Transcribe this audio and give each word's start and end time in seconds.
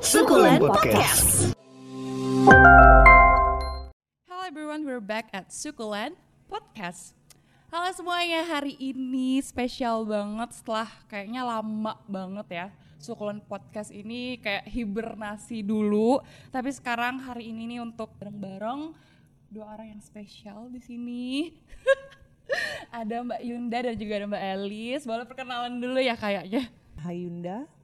Sukulen 0.00 0.64
Podcast. 0.64 1.52
Hello 4.24 4.40
everyone, 4.48 4.88
we're 4.88 5.04
back 5.04 5.28
at 5.36 5.52
Sukulen 5.52 6.16
Podcast. 6.48 7.12
Halo 7.68 7.92
semuanya, 7.92 8.48
hari 8.48 8.80
ini 8.80 9.44
spesial 9.44 10.08
banget 10.08 10.56
setelah 10.56 10.88
kayaknya 11.04 11.44
lama 11.44 12.00
banget 12.08 12.48
ya. 12.48 12.66
Sukulen 12.96 13.44
Podcast 13.44 13.92
ini 13.92 14.40
kayak 14.40 14.72
hibernasi 14.72 15.60
dulu, 15.60 16.24
tapi 16.48 16.72
sekarang 16.72 17.20
hari 17.28 17.52
ini 17.52 17.76
nih 17.76 17.84
untuk 17.84 18.08
bareng-bareng 18.16 18.96
dua 19.52 19.76
orang 19.76 19.92
yang 19.92 20.00
spesial 20.00 20.72
di 20.72 20.80
sini. 20.80 21.52
ada 22.88 23.20
Mbak 23.20 23.42
Yunda 23.44 23.78
dan 23.84 23.94
juga 24.00 24.12
ada 24.16 24.26
Mbak 24.32 24.44
Elis. 24.56 25.02
Boleh 25.04 25.28
perkenalan 25.28 25.76
dulu 25.76 26.00
ya 26.00 26.16
kayaknya. 26.16 26.72
Hai 27.06 27.22
Yunda. 27.28 27.75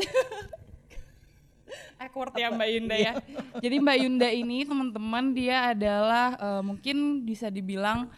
awkward 2.00 2.32
ya 2.34 2.48
Mbak 2.48 2.68
Yunda 2.72 2.96
ya. 2.96 3.12
Jadi 3.60 3.76
Mbak 3.76 3.98
Yunda 4.00 4.28
ini 4.32 4.64
teman-teman 4.64 5.24
dia 5.36 5.76
adalah 5.76 6.34
eh, 6.40 6.62
mungkin 6.64 7.28
bisa 7.28 7.52
dibilang 7.52 8.08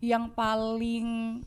yang 0.00 0.32
paling 0.32 1.40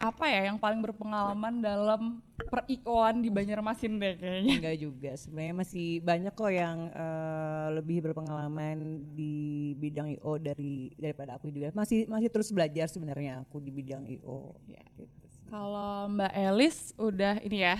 apa 0.00 0.24
ya, 0.32 0.48
yang 0.48 0.56
paling 0.56 0.80
berpengalaman 0.80 1.60
dalam 1.60 2.24
per 2.40 2.64
IO-an 2.72 3.20
di 3.20 3.28
Banjarmasin 3.28 4.00
deh 4.00 4.16
kayaknya. 4.16 4.54
Enggak 4.56 4.76
juga, 4.80 5.10
sebenarnya 5.12 5.54
masih 5.60 5.88
banyak 6.00 6.32
kok 6.32 6.50
yang 6.50 6.88
eh, 6.88 7.66
lebih 7.78 8.10
berpengalaman 8.10 9.04
di 9.12 9.76
bidang 9.76 10.16
IO 10.18 10.40
dari 10.40 10.90
daripada 10.96 11.36
aku 11.36 11.52
juga. 11.52 11.70
Masih 11.76 12.08
masih 12.08 12.32
terus 12.32 12.50
belajar 12.50 12.88
sebenarnya 12.88 13.44
aku 13.44 13.60
di 13.60 13.70
bidang 13.70 14.08
IO. 14.08 14.56
Ya. 14.66 14.82
Kalau 15.52 16.08
Mbak 16.10 16.32
Elis 16.32 16.96
udah 16.96 17.42
ini 17.44 17.58
ya 17.60 17.76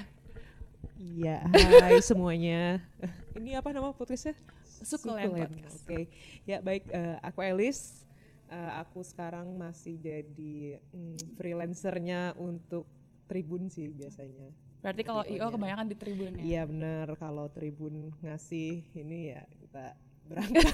Iya, 1.01 1.45
hai 1.81 1.99
semuanya. 2.01 2.81
Ini 3.39 3.57
apa 3.61 3.73
nama 3.73 3.93
podcastnya? 3.97 4.37
Sukulen 4.81 5.29
Sukulen, 5.29 5.49
Podcast. 5.49 5.85
Oke, 5.85 6.01
ya 6.49 6.59
baik. 6.61 6.89
eh, 6.89 7.17
aku 7.21 7.41
Elis. 7.45 8.05
Eh, 8.51 8.73
aku 8.83 9.05
sekarang 9.07 9.55
masih 9.55 10.01
jadi 10.01 10.81
mm, 10.91 11.39
freelancernya 11.39 12.35
untuk 12.41 12.89
Tribun 13.31 13.71
sih 13.71 13.93
biasanya. 13.95 14.51
Berarti 14.83 15.03
kalau 15.07 15.23
IO 15.23 15.39
banyak. 15.39 15.55
kebanyakan 15.55 15.87
di 15.87 15.97
Tribun 15.97 16.33
ya. 16.41 16.43
Iya 16.43 16.63
benar. 16.67 17.07
Kalau 17.15 17.47
Tribun 17.53 18.11
ngasih 18.25 18.83
ini 18.97 19.37
ya 19.37 19.45
kita 19.61 19.95
berangkat. 20.31 20.63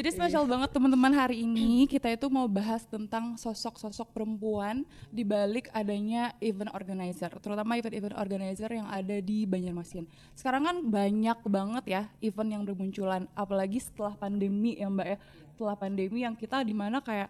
Jadi 0.00 0.08
spesial 0.08 0.48
banget 0.48 0.72
teman-teman 0.72 1.12
hari 1.12 1.44
ini 1.44 1.84
kita 1.84 2.08
itu 2.08 2.24
mau 2.32 2.48
bahas 2.48 2.88
tentang 2.88 3.36
sosok-sosok 3.36 4.16
perempuan 4.16 4.88
di 5.12 5.22
balik 5.22 5.68
adanya 5.76 6.32
event 6.40 6.72
organizer, 6.72 7.28
terutama 7.36 7.76
event-event 7.76 8.16
organizer 8.16 8.72
yang 8.72 8.88
ada 8.88 9.20
di 9.20 9.44
Banjarmasin. 9.44 10.08
Sekarang 10.32 10.64
kan 10.64 10.76
banyak 10.80 11.38
banget 11.44 11.84
ya 11.84 12.02
event 12.24 12.48
yang 12.48 12.64
bermunculan, 12.64 13.28
apalagi 13.36 13.84
setelah 13.84 14.16
pandemi 14.16 14.80
ya 14.80 14.88
Mbak 14.88 15.06
ya. 15.06 15.18
Setelah 15.52 15.76
pandemi 15.76 16.24
yang 16.24 16.32
kita 16.32 16.64
di 16.64 16.72
mana 16.72 17.04
kayak 17.04 17.28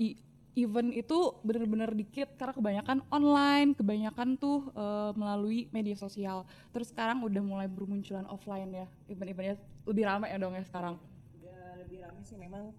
i- 0.00 0.16
event 0.56 0.88
itu 0.96 1.36
bener-bener 1.44 1.92
dikit 1.92 2.32
karena 2.40 2.56
kebanyakan 2.56 2.98
online, 3.12 3.76
kebanyakan 3.76 4.40
tuh 4.40 4.72
eh, 4.72 5.12
melalui 5.12 5.68
media 5.70 5.94
sosial. 5.94 6.48
Terus 6.72 6.90
sekarang 6.90 7.20
udah 7.20 7.42
mulai 7.44 7.68
bermunculan 7.68 8.24
offline 8.32 8.72
ya, 8.72 8.86
event-eventnya 9.12 9.60
lebih 9.84 10.04
ramai 10.08 10.32
ya 10.32 10.40
dong 10.40 10.56
ya 10.56 10.64
sekarang. 10.64 10.96
Udah 11.44 11.60
lebih 11.84 11.98
ramai 12.02 12.22
sih 12.24 12.40
memang 12.40 12.72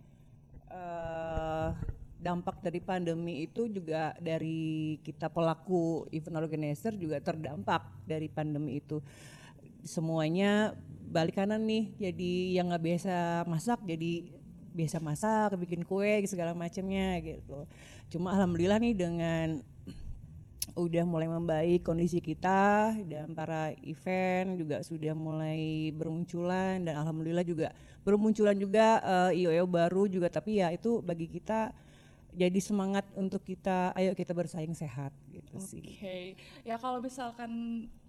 eh 0.68 1.72
dampak 2.18 2.66
dari 2.66 2.82
pandemi 2.82 3.46
itu 3.46 3.70
juga 3.70 4.18
dari 4.18 4.98
kita 5.06 5.30
pelaku 5.30 6.10
event 6.10 6.42
organizer 6.42 6.98
juga 6.98 7.22
terdampak 7.22 8.04
dari 8.10 8.26
pandemi 8.26 8.82
itu. 8.82 8.98
Semuanya 9.86 10.74
balik 11.08 11.40
kanan 11.40 11.64
nih, 11.64 11.94
jadi 11.96 12.34
yang 12.60 12.74
nggak 12.74 12.84
biasa 12.84 13.46
masak 13.48 13.80
jadi 13.86 14.37
biasa 14.78 15.02
masak, 15.02 15.58
bikin 15.58 15.82
kue 15.82 16.22
segala 16.30 16.54
macamnya 16.54 17.18
gitu. 17.26 17.66
Cuma 18.14 18.38
alhamdulillah 18.38 18.78
nih 18.78 18.94
dengan 18.94 19.48
udah 20.78 21.04
mulai 21.10 21.26
membaik 21.26 21.82
kondisi 21.82 22.22
kita 22.22 22.94
dan 23.10 23.34
para 23.34 23.74
event 23.82 24.62
juga 24.62 24.86
sudah 24.86 25.18
mulai 25.18 25.90
bermunculan 25.90 26.86
dan 26.86 27.02
alhamdulillah 27.02 27.42
juga 27.42 27.74
bermunculan 28.06 28.54
juga 28.54 29.02
eh, 29.34 29.42
IO 29.42 29.66
baru 29.66 30.06
juga 30.06 30.30
tapi 30.30 30.62
ya 30.62 30.70
itu 30.70 31.02
bagi 31.02 31.26
kita 31.26 31.74
jadi 32.38 32.60
semangat 32.62 33.10
untuk 33.18 33.42
kita 33.42 33.90
ayo 33.98 34.14
kita 34.14 34.30
bersaing 34.38 34.78
sehat 34.78 35.10
gitu 35.34 35.58
sih. 35.58 35.82
Oke, 35.82 36.38
ya 36.62 36.78
kalau 36.78 37.02
misalkan 37.02 37.52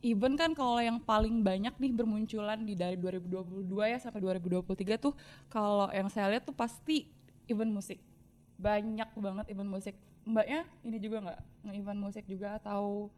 event 0.05 0.37
kan 0.37 0.53
kalau 0.53 0.77
yang 0.77 1.01
paling 1.01 1.41
banyak 1.41 1.73
nih 1.81 1.93
bermunculan 1.97 2.61
di 2.61 2.77
dari 2.77 3.01
2022 3.01 3.65
ya 3.89 3.97
sampai 3.97 4.21
2023 4.21 5.01
tuh 5.01 5.17
kalau 5.49 5.89
yang 5.89 6.13
saya 6.13 6.29
lihat 6.29 6.45
tuh 6.45 6.53
pasti 6.53 7.09
event 7.49 7.73
musik. 7.73 7.97
Banyak 8.61 9.09
banget 9.17 9.47
event 9.49 9.71
musik. 9.73 9.97
Mbaknya 10.29 10.69
ini 10.85 10.99
juga 11.01 11.17
nggak 11.25 11.41
nge-event 11.65 12.01
musik 12.05 12.25
juga 12.29 12.61
atau 12.61 13.09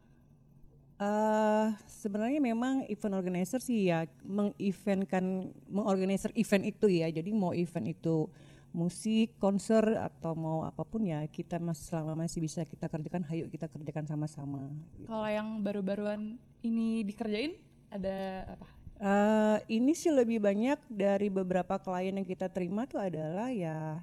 eh 1.01 1.67
sebenarnya 1.89 2.39
memang 2.39 2.85
event 2.87 3.17
organizer 3.19 3.57
sih 3.59 3.89
ya 3.89 4.05
mengeventkan 4.23 5.51
mengorganizer 5.67 6.31
event 6.39 6.63
itu 6.63 6.87
ya. 6.87 7.11
Jadi 7.11 7.35
mau 7.35 7.51
event 7.51 7.83
itu 7.83 8.31
musik, 8.71 9.35
konser 9.37 9.83
atau 9.99 10.35
mau 10.35 10.63
apa 10.63 10.83
pun 10.87 11.03
ya 11.03 11.23
kita 11.27 11.59
mas 11.59 11.79
selama 11.83 12.25
masih 12.25 12.39
bisa 12.43 12.63
kita 12.63 12.87
kerjakan, 12.87 13.27
ayo 13.31 13.47
kita 13.51 13.67
kerjakan 13.67 14.07
sama-sama. 14.07 14.71
kalau 15.07 15.27
yang 15.27 15.59
baru-baruan 15.59 16.39
ini 16.63 17.03
dikerjain 17.03 17.55
ada 17.91 18.47
apa? 18.55 18.65
Eh, 19.01 19.57
ini 19.81 19.97
sih 19.97 20.13
lebih 20.13 20.37
banyak 20.37 20.77
dari 20.85 21.33
beberapa 21.33 21.81
klien 21.81 22.13
yang 22.13 22.27
kita 22.27 22.53
terima 22.53 22.85
tuh 22.85 23.01
adalah 23.01 23.49
ya 23.49 23.97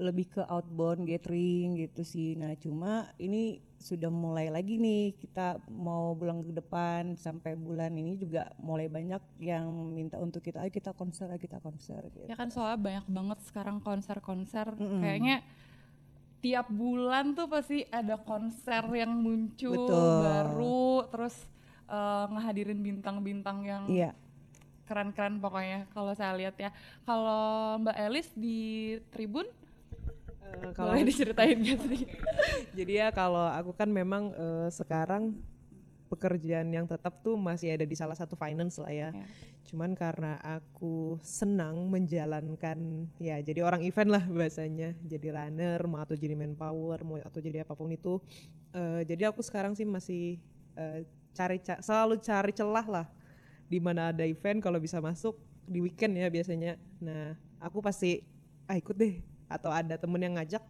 lebih 0.00 0.32
ke 0.32 0.42
outbound 0.48 1.04
gathering 1.04 1.76
gitu 1.76 2.00
sih. 2.00 2.32
Nah 2.34 2.56
cuma 2.56 3.12
ini 3.20 3.60
sudah 3.76 4.08
mulai 4.08 4.48
lagi 4.48 4.76
nih 4.76 5.12
kita 5.16 5.60
mau 5.68 6.12
bulan 6.12 6.40
ke 6.40 6.52
depan 6.52 7.16
sampai 7.16 7.56
bulan 7.56 7.92
ini 7.92 8.16
juga 8.16 8.48
mulai 8.60 8.88
banyak 8.88 9.20
yang 9.40 9.68
minta 9.92 10.16
untuk 10.16 10.40
kita 10.40 10.60
ayo 10.60 10.68
kita 10.68 10.92
konser 10.92 11.28
ayo 11.28 11.40
kita 11.40 11.60
konser 11.60 12.00
gitu. 12.12 12.28
Ya 12.28 12.36
kan 12.36 12.48
soalnya 12.48 12.80
banyak 12.80 13.06
banget 13.08 13.38
sekarang 13.44 13.80
konser-konser 13.80 14.72
kayaknya 14.76 15.44
tiap 16.40 16.72
bulan 16.72 17.36
tuh 17.36 17.48
pasti 17.48 17.84
ada 17.88 18.16
konser 18.16 18.80
yang 18.96 19.12
muncul 19.12 19.76
Betul. 19.76 20.12
baru 20.24 20.84
terus 21.12 21.36
eh, 21.88 22.24
ngehadirin 22.32 22.80
bintang-bintang 22.80 23.64
yang 23.64 23.84
Iya. 23.88 24.12
keren-keren 24.88 25.38
pokoknya 25.38 25.86
kalau 25.92 26.12
saya 26.12 26.34
lihat 26.34 26.56
ya. 26.56 26.68
Kalau 27.06 27.78
Mbak 27.78 27.96
Elis 27.96 28.28
di 28.34 28.58
Tribun 29.14 29.46
Eh, 30.50 30.72
kalau 30.74 30.92
diceritain 31.06 31.58
gitu. 31.62 31.86
Jadi 32.78 32.92
ya 32.98 33.08
kalau 33.14 33.46
aku 33.46 33.72
kan 33.76 33.88
memang 33.90 34.34
eh, 34.34 34.68
sekarang 34.72 35.36
pekerjaan 36.10 36.66
yang 36.74 36.90
tetap 36.90 37.22
tuh 37.22 37.38
masih 37.38 37.70
ada 37.78 37.86
di 37.86 37.94
salah 37.94 38.18
satu 38.18 38.34
finance 38.34 38.82
lah 38.82 38.90
ya. 38.90 39.08
Ya. 39.14 39.26
Cuman 39.70 39.94
karena 39.94 40.42
aku 40.42 41.22
senang 41.22 41.86
menjalankan 41.86 43.06
ya 43.22 43.38
jadi 43.38 43.62
orang 43.62 43.86
event 43.86 44.10
lah 44.10 44.24
bahasanya. 44.26 44.98
Jadi 45.06 45.30
runner 45.30 45.78
mau 45.86 46.02
atau 46.02 46.18
jadi 46.18 46.34
manpower 46.34 46.98
mau 47.06 47.16
atau 47.22 47.38
jadi 47.38 47.62
apa 47.62 47.78
pun 47.78 47.94
itu. 47.94 48.18
Eh, 48.74 49.02
jadi 49.06 49.30
aku 49.30 49.42
sekarang 49.46 49.78
sih 49.78 49.86
masih 49.86 50.42
eh, 50.74 51.06
cari 51.30 51.62
ca- 51.62 51.78
selalu 51.78 52.18
cari 52.18 52.50
celah 52.50 52.86
lah 52.90 53.06
di 53.70 53.78
mana 53.78 54.10
ada 54.10 54.26
event 54.26 54.58
kalau 54.58 54.82
bisa 54.82 54.98
masuk 54.98 55.38
di 55.62 55.78
weekend 55.78 56.18
ya 56.18 56.26
biasanya. 56.26 56.74
Nah, 56.98 57.38
aku 57.62 57.78
pasti 57.78 58.18
ah 58.66 58.74
ikut 58.74 58.94
deh 58.98 59.14
atau 59.50 59.74
ada 59.74 59.98
temen 59.98 60.22
yang 60.22 60.38
ngajak 60.38 60.62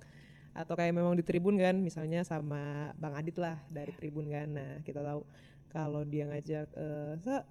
atau 0.51 0.75
kayak 0.75 0.97
memang 0.97 1.15
di 1.15 1.23
tribun 1.23 1.55
kan 1.55 1.79
misalnya 1.79 2.27
sama 2.27 2.91
Bang 2.99 3.15
Adit 3.15 3.39
lah 3.39 3.61
dari 3.71 3.95
tribun 3.95 4.27
kan. 4.27 4.49
Nah 4.51 4.71
kita 4.83 5.05
tahu 5.05 5.23
kalau 5.71 6.03
dia 6.03 6.27
ngajak 6.27 6.67
eh 6.75 7.13
sa 7.23 7.47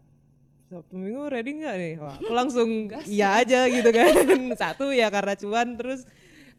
Sabtu 0.69 1.01
minggu 1.01 1.33
ready 1.33 1.65
nggak 1.65 1.75
nih? 1.81 1.93
Wah, 1.97 2.13
aku 2.21 2.29
langsung 2.29 2.69
iya 3.09 3.41
aja 3.41 3.65
gitu 3.65 3.89
kan. 3.89 4.13
Satu 4.61 4.93
ya 4.93 5.09
karena 5.09 5.33
cuan 5.33 5.73
terus 5.79 6.05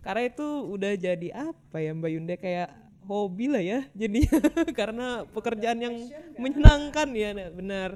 karena 0.03 0.27
itu 0.27 0.47
udah 0.67 0.93
jadi 0.99 1.29
apa 1.31 1.77
ya 1.79 1.95
Mbak 1.95 2.11
Yunda 2.11 2.35
kayak 2.35 2.71
hobi 3.07 3.47
lah 3.53 3.63
ya 3.63 3.87
jadinya 3.95 4.39
karena 4.79 5.07
pekerjaan 5.31 5.79
yang 5.79 5.95
menyenangkan 6.41 7.09
ya 7.15 7.31
nah, 7.37 7.51
benar. 7.55 7.91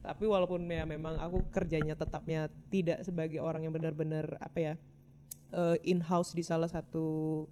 Tapi 0.00 0.24
walaupun 0.24 0.64
ya 0.66 0.88
memang 0.88 1.20
aku 1.20 1.44
kerjanya 1.52 1.92
tetapnya 1.92 2.48
tidak 2.72 3.04
sebagai 3.04 3.38
orang 3.38 3.68
yang 3.68 3.74
benar-benar 3.76 4.40
apa 4.40 4.58
ya 4.58 4.72
in 5.82 6.00
house 6.00 6.30
di 6.30 6.42
salah 6.42 6.66
satu 6.66 7.44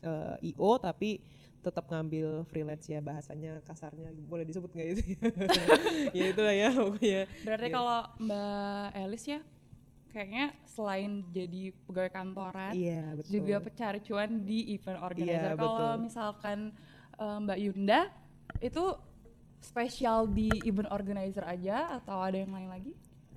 eh, 0.00 0.52
IO 0.52 0.76
tapi 0.76 1.20
tetap 1.60 1.86
ngambil 1.86 2.42
freelance 2.44 2.90
ya 2.90 2.98
bahasanya 2.98 3.62
kasarnya 3.62 4.10
boleh 4.26 4.42
disebut 4.42 4.74
nggak 4.74 4.88
itu 4.92 5.02
ya 6.18 6.24
itu 6.28 6.40
lah 6.42 6.50
ya 6.52 6.68
pokoknya 6.74 7.20
Berarti 7.46 7.66
Iya. 7.66 7.74
kalau 7.74 8.00
Mbak 8.18 8.86
Elis 8.98 9.24
ya 9.30 9.40
kayaknya 10.10 10.44
selain 10.66 11.10
jadi 11.30 11.62
pegawai 11.86 12.10
kantoran 12.10 12.72
iya 12.74 13.14
betul 13.14 13.30
juga 13.32 13.62
pencari 13.62 13.98
cuan 14.02 14.30
di 14.42 14.74
event 14.74 15.00
organizer. 15.00 15.50
Iya, 15.54 15.56
Kalau 15.56 15.72
betul. 15.78 15.92
misalkan 16.02 16.58
eh, 17.16 17.38
Mbak 17.46 17.58
Yunda 17.62 18.00
itu 18.58 18.84
spesial 19.62 20.26
di 20.26 20.50
event 20.66 20.90
organizer 20.90 21.46
aja 21.46 21.94
atau 21.96 22.18
ada 22.18 22.42
yang 22.42 22.50
lain 22.50 22.68
lagi? 22.68 22.92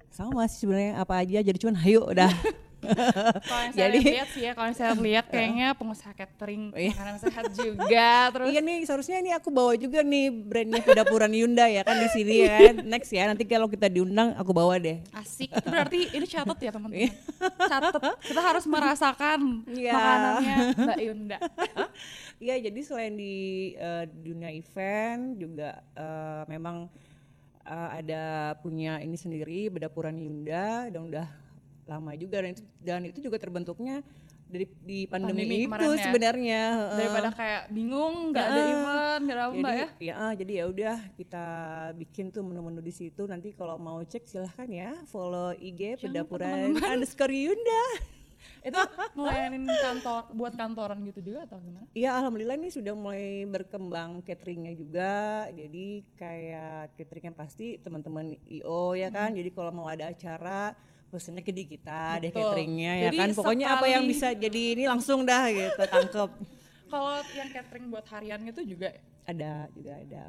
Sama 0.10 0.50
sih 0.50 0.66
sebenarnya 0.66 0.98
apa 0.98 1.22
aja 1.22 1.46
jadi 1.46 1.58
cuman 1.62 1.78
hayo 1.78 2.10
udah. 2.10 2.34
Kalau 3.46 3.62
yang 3.62 3.74
saya 3.74 3.82
Jadi- 3.88 4.02
lihat 4.08 4.30
sih 4.30 4.42
ya, 4.42 4.52
kalau 4.52 4.72
saya 4.72 4.94
lihat 5.08 5.26
kayaknya 5.28 5.68
pengusaha 5.74 6.12
catering, 6.12 6.70
Iya. 6.72 6.92
makanan 6.92 7.18
sehat 7.20 7.46
juga, 7.52 8.10
terus 8.34 8.48
Iya 8.48 8.60
nih 8.60 8.78
seharusnya 8.84 9.18
ini 9.20 9.32
aku 9.32 9.50
bawa 9.50 9.74
juga 9.76 10.00
nih 10.00 10.30
brandnya 10.30 10.82
Pedapuran 10.82 11.32
Yunda 11.32 11.66
ya 11.66 11.82
kan 11.82 11.96
di 11.96 12.10
sini 12.10 12.34
ya 12.42 12.50
kan. 12.54 12.76
Next 12.84 13.10
ya 13.10 13.26
nanti 13.26 13.44
kalau 13.44 13.66
kita 13.66 13.86
diundang 13.86 14.34
aku 14.34 14.52
bawa 14.52 14.78
deh. 14.78 15.02
asik. 15.12 15.50
Itu 15.50 15.66
berarti 15.66 16.00
ini 16.12 16.26
catat 16.26 16.58
ya 16.58 16.72
teman-teman. 16.72 17.10
catat. 17.58 17.94
Kita 18.22 18.42
harus 18.42 18.66
merasakan 18.66 19.40
Iya. 19.68 19.92
makanannya 19.92 20.58
Mbak 20.78 21.00
Yunda. 21.02 21.38
Iya 22.36 22.56
jadi 22.62 22.80
selain 22.82 23.14
di 23.14 23.36
eh, 23.74 24.04
dunia 24.06 24.52
event 24.52 25.36
juga 25.36 25.80
eh, 25.92 26.44
memang 26.48 26.92
eh, 27.64 27.90
ada 27.96 28.24
punya 28.60 29.00
ini 29.00 29.16
sendiri 29.16 29.70
Pedapuran 29.70 30.16
Yunda 30.16 30.88
dan 30.88 31.02
udah 31.02 31.28
lama 31.86 32.12
juga 32.18 32.42
dan 32.42 32.52
itu 32.58 32.64
dan 32.82 33.02
itu 33.06 33.20
juga 33.22 33.38
terbentuknya 33.38 34.02
dari 34.46 34.66
di 34.86 35.00
pandemi, 35.10 35.66
Pandemi 35.66 35.66
itu 35.66 35.90
ya. 35.98 36.04
sebenarnya. 36.06 36.62
Daripada 36.94 37.30
kayak 37.34 37.64
bingung, 37.74 38.30
nggak 38.30 38.46
ada 38.46 38.62
event, 38.62 39.22
nggak 39.26 39.38
apa 39.42 39.54
Mbak 39.58 39.74
ya. 39.74 39.88
jadi, 39.90 40.10
ah, 40.14 40.34
jadi 40.38 40.52
ya 40.54 40.66
udah 40.70 40.98
kita 41.18 41.46
bikin 41.98 42.26
tuh 42.30 42.44
menu-menu 42.46 42.82
di 42.82 42.94
situ. 42.94 43.26
Nanti 43.26 43.52
kalau 43.58 43.82
mau 43.82 44.00
cek 44.06 44.30
silahkan 44.30 44.70
ya 44.70 44.92
follow 45.10 45.52
IG 45.58 45.98
Pedapuran 45.98 46.78
underscore 46.78 47.34
Yunda. 47.34 47.86
Itu 48.62 48.78
ngelayanin 49.18 49.66
kantor, 49.66 50.30
buat 50.38 50.54
kantoran 50.54 51.02
gitu 51.10 51.34
juga 51.34 51.50
atau 51.50 51.58
gimana? 51.58 51.90
Iya 51.98 52.14
alhamdulillah 52.18 52.58
ini 52.62 52.70
sudah 52.70 52.94
mulai 52.94 53.42
berkembang 53.50 54.22
cateringnya 54.22 54.74
juga. 54.78 55.14
Jadi 55.50 56.06
kayak 56.14 56.94
catering 56.94 57.34
yang 57.34 57.38
pasti 57.38 57.82
teman-teman 57.82 58.38
IO 58.46 58.94
ya 58.94 59.10
kan. 59.10 59.34
Jadi 59.34 59.50
kalau 59.50 59.74
mau 59.74 59.90
ada 59.90 60.14
acara 60.14 60.78
pesennya 61.10 61.44
ke 61.46 61.54
di 61.54 61.64
kita 61.64 62.20
deh 62.20 62.32
cateringnya 62.34 62.92
ya 62.98 63.04
Jadi 63.10 63.18
kan. 63.18 63.30
Pokoknya 63.38 63.68
apa 63.78 63.86
yang 63.88 64.04
sekali- 64.04 64.12
bisa 64.12 64.28
jadi 64.36 64.62
ini 64.76 64.84
langsung 64.90 65.20
dah 65.24 65.46
gitu 65.48 65.82
tangkep. 65.86 66.30
Kalau 66.92 67.18
yang 67.34 67.50
catering 67.50 67.86
buat 67.90 68.06
harian 68.12 68.42
itu 68.46 68.62
juga? 68.62 68.94
Ada 69.26 69.70
juga 69.74 69.94
ada 70.06 70.26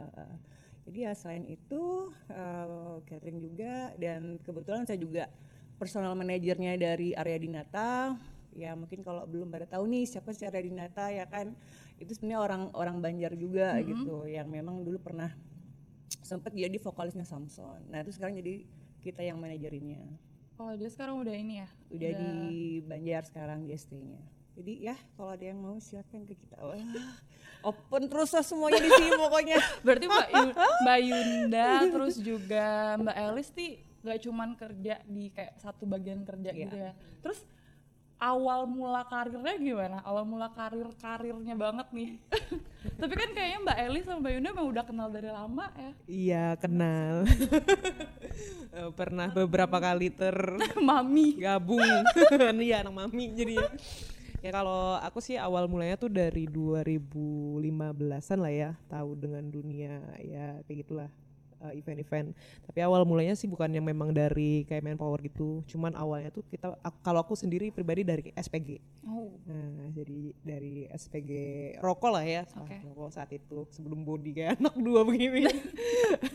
jadi 0.87 1.11
ya 1.11 1.13
selain 1.19 1.43
itu 1.51 1.83
eh, 2.31 2.95
catering 3.11 3.39
juga 3.43 3.91
dan 3.99 4.39
kebetulan 4.41 4.87
saya 4.87 5.03
juga 5.03 5.27
personal 5.77 6.15
manajernya 6.15 6.79
dari 6.79 7.11
area 7.13 7.39
Dinata. 7.43 8.15
Ya 8.57 8.73
mungkin 8.73 9.05
kalau 9.05 9.29
belum 9.29 9.53
pada 9.53 9.69
tahu 9.69 9.85
nih 9.85 10.09
siapa 10.09 10.33
sih 10.33 10.47
area 10.47 10.63
Dinata 10.63 11.11
ya 11.11 11.27
kan? 11.27 11.53
Itu 11.99 12.15
sebenarnya 12.15 12.41
orang 12.41 12.63
orang 12.73 12.97
Banjar 13.03 13.35
juga 13.35 13.77
gitu 13.83 14.25
yang 14.31 14.47
memang 14.49 14.81
dulu 14.87 14.97
pernah 15.03 15.35
sempat 16.23 16.55
jadi 16.55 16.79
vokalisnya 16.79 17.27
Samson. 17.27 17.83
Nah 17.91 18.01
itu 18.01 18.15
sekarang 18.15 18.39
jadi 18.39 18.63
kita 19.03 19.23
yang 19.27 19.39
manajerinnya 19.39 20.03
Oh 20.57 20.73
dia 20.73 20.89
sekarang 20.89 21.21
udah 21.21 21.33
ini 21.33 21.61
ya? 21.61 21.69
udah 21.89 22.11
di 22.13 22.33
Banjar 22.83 23.23
sekarang 23.23 23.63
di 23.63 23.73
ST-nya 23.73 24.19
jadi 24.53 24.73
ya 24.83 24.97
kalau 25.15 25.31
ada 25.31 25.45
yang 25.45 25.57
mau 25.57 25.77
silakan 25.77 26.25
ke 26.25 26.35
kita 26.35 26.57
Wah, 26.59 26.75
open 27.63 28.03
terus 28.07 28.33
lah 28.33 28.43
semuanya 28.43 28.81
di 28.81 28.91
sini 28.91 29.13
pokoknya 29.15 29.57
Berarti 29.85 30.05
Mbak, 30.05 30.29
Yu- 30.33 30.57
Mbak 30.83 30.99
Yunda 31.03 31.69
terus 31.95 32.15
juga 32.17 32.67
Mbak 32.97 33.17
Elis 33.23 33.49
nih 33.53 33.73
gak 34.01 34.19
cuman 34.23 34.49
kerja 34.55 34.95
di 35.05 35.25
kayak 35.29 35.55
satu 35.57 35.85
bagian 35.85 36.23
kerja 36.23 36.49
Iya. 36.49 36.61
gitu 36.63 36.77
ya. 36.77 36.93
Terus 37.21 37.39
awal 38.17 38.65
mula 38.65 39.05
karirnya 39.05 39.55
gimana? 39.57 39.99
Awal 40.03 40.25
mula 40.25 40.49
karir 40.51 40.89
karirnya 40.97 41.55
banget 41.55 41.87
nih. 41.93 42.11
Tapi 43.01 43.13
kan 43.13 43.31
kayaknya 43.35 43.59
Mbak 43.61 43.79
Elis 43.85 44.05
sama 44.07 44.19
Mbak 44.25 44.33
Yunda 44.33 44.51
udah 44.57 44.85
kenal 44.87 45.09
dari 45.13 45.31
lama 45.31 45.67
ya. 45.77 45.93
Iya 46.07 46.47
kenal. 46.57 47.15
Eh, 48.77 48.93
Pernah 48.93 49.33
beberapa 49.33 49.81
kali 49.81 50.13
Mami. 50.89 51.41
tergabung. 51.41 51.81
Iya 52.61 52.85
anak 52.85 52.93
mami 52.93 53.33
jadi. 53.33 53.57
Ya 54.45 54.53
kalau 54.53 55.01
aku 55.01 55.25
sih 55.25 55.41
awal 55.41 55.65
mulanya 55.65 55.97
tuh 55.97 56.13
dari 56.13 56.45
2015-an 56.45 58.37
lah 58.37 58.53
ya, 58.53 58.71
tahu 58.87 59.17
dengan 59.17 59.49
dunia 59.49 59.97
ya 60.21 60.61
kayak 60.69 60.85
gitulah 60.85 61.09
eh, 61.63 61.79
event-event. 61.79 62.35
Tapi 62.65 62.79
awal 62.81 63.05
mulanya 63.05 63.33
sih 63.33 63.47
bukan 63.47 63.71
yang 63.71 63.85
memang 63.85 64.11
dari 64.11 64.65
kayak 64.65 64.83
Manpower 64.83 65.21
gitu. 65.23 65.63
Cuman 65.65 65.95
awalnya 65.95 66.29
tuh 66.29 66.45
kita 66.47 66.77
aku- 66.81 67.01
kalau 67.01 67.21
aku 67.23 67.35
sendiri 67.35 67.71
pribadi 67.71 68.03
dari 68.03 68.31
SPG. 68.33 68.81
Oh. 69.07 69.33
Nah, 69.47 69.89
jadi 69.95 70.35
dari 70.43 70.91
SPG 70.91 71.31
rokok 71.79 72.11
lah 72.11 72.25
ya, 72.27 72.43
Oke. 72.59 72.83
rokok 72.83 73.11
saat 73.11 73.31
itu 73.31 73.65
sebelum 73.71 74.03
body 74.03 74.31
kayak 74.35 74.51
anak 74.61 74.75
dua 74.77 75.07
begini. 75.07 75.47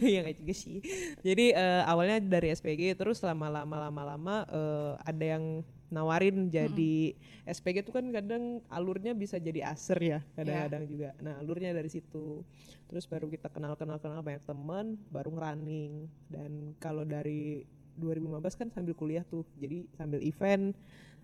Iya 0.02 0.26
kayak 0.26 0.38
juga 0.40 0.54
sih. 0.56 0.78
Jadi 1.22 1.54
eh, 1.54 1.82
awalnya 1.86 2.18
dari 2.20 2.50
SPG 2.52 2.96
terus 2.96 3.20
lama-lama 3.22 3.90
lama-lama 3.90 4.48
eh, 4.48 4.94
ada 5.04 5.26
yang 5.38 5.62
nawarin 5.92 6.48
jadi 6.48 7.14
SPG 7.44 7.84
itu 7.84 7.92
kan 7.92 8.08
kadang 8.16 8.64
alurnya 8.72 9.12
bisa 9.12 9.36
jadi 9.36 9.68
aser 9.76 10.00
ya 10.00 10.20
kadang-kadang 10.40 10.84
juga. 10.88 11.10
Nah 11.20 11.36
alurnya 11.44 11.76
dari 11.76 11.92
situ. 11.92 12.48
Terus 12.88 13.08
baru 13.08 13.28
kita 13.28 13.52
kenal-kenal 13.52 14.00
kenal 14.00 14.24
banyak 14.24 14.44
teman, 14.48 14.96
baru 15.12 15.32
ngerunning. 15.36 16.08
Dan 16.32 16.76
kalau 16.80 17.04
dari 17.04 17.68
2015 18.00 18.60
kan 18.60 18.68
sambil 18.72 18.96
kuliah 18.96 19.24
tuh, 19.28 19.44
jadi 19.60 19.84
sambil 19.96 20.20
event, 20.24 20.72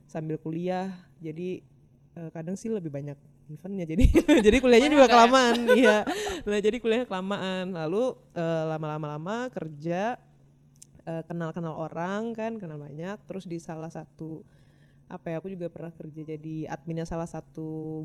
sambil 0.07 0.35
kuliah, 0.39 0.91
jadi 1.23 1.63
eh, 2.15 2.29
kadang 2.35 2.59
sih 2.59 2.67
lebih 2.67 2.91
banyak 2.91 3.15
eventnya. 3.51 3.85
Jadi 3.87 4.03
jadi 4.47 4.57
kuliahnya 4.59 4.89
juga 4.91 5.07
ya? 5.07 5.11
kelamaan. 5.11 5.55
Iya. 5.79 5.97
Nah 6.43 6.59
jadi 6.59 6.77
kuliahnya 6.79 7.07
kelamaan. 7.07 7.65
Lalu 7.71 8.03
eh, 8.35 8.63
lama-lama 8.67 9.07
lama 9.15 9.37
kerja 9.51 10.19
eh, 11.07 11.23
kenal-kenal 11.27 11.75
orang 11.77 12.35
kan 12.35 12.59
kenal 12.59 12.79
banyak. 12.81 13.15
Terus 13.27 13.47
di 13.47 13.59
salah 13.61 13.91
satu 13.91 14.56
apa 15.07 15.31
ya 15.31 15.35
aku 15.39 15.47
juga 15.51 15.71
pernah 15.71 15.91
kerja 15.95 16.35
jadi 16.35 16.67
adminnya 16.67 17.07
salah 17.07 17.27
satu 17.27 18.03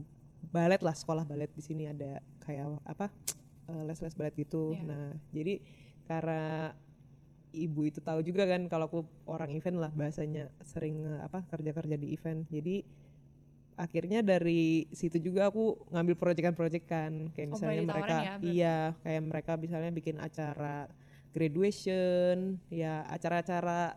balet 0.55 0.79
lah 0.83 0.95
sekolah 0.95 1.27
balet 1.27 1.51
di 1.55 1.63
sini 1.63 1.91
ada 1.91 2.23
kayak 2.43 2.79
apa 2.87 3.11
eh, 3.71 3.83
les-les 3.87 4.15
balet 4.15 4.35
gitu. 4.39 4.75
Iya. 4.75 4.83
nah 4.87 5.07
jadi 5.35 5.63
karena 6.07 6.75
ibu 7.53 7.85
itu 7.85 8.01
tahu 8.01 8.25
juga 8.25 8.49
kan 8.49 8.67
kalau 8.67 8.89
aku 8.89 9.01
orang 9.29 9.53
event 9.53 9.79
lah 9.79 9.93
bahasanya 9.93 10.49
sering 10.65 11.05
eh, 11.05 11.21
apa 11.23 11.45
kerja-kerja 11.47 11.97
di 12.01 12.09
event. 12.17 12.49
Jadi 12.49 12.83
akhirnya 13.77 14.21
dari 14.21 14.87
situ 14.93 15.21
juga 15.21 15.49
aku 15.53 15.91
ngambil 15.93 16.17
proyekan-proyekan. 16.17 17.33
Kayak 17.37 17.49
Oh, 17.53 17.53
misalnya 17.57 17.83
mulai 17.85 17.93
mereka 17.93 18.17
ya, 18.17 18.33
iya 18.41 18.77
kayak 19.05 19.23
mereka 19.23 19.53
misalnya 19.61 19.91
bikin 19.93 20.17
acara 20.19 20.89
graduation 21.33 22.61
ya 22.69 23.09
acara-acara 23.09 23.97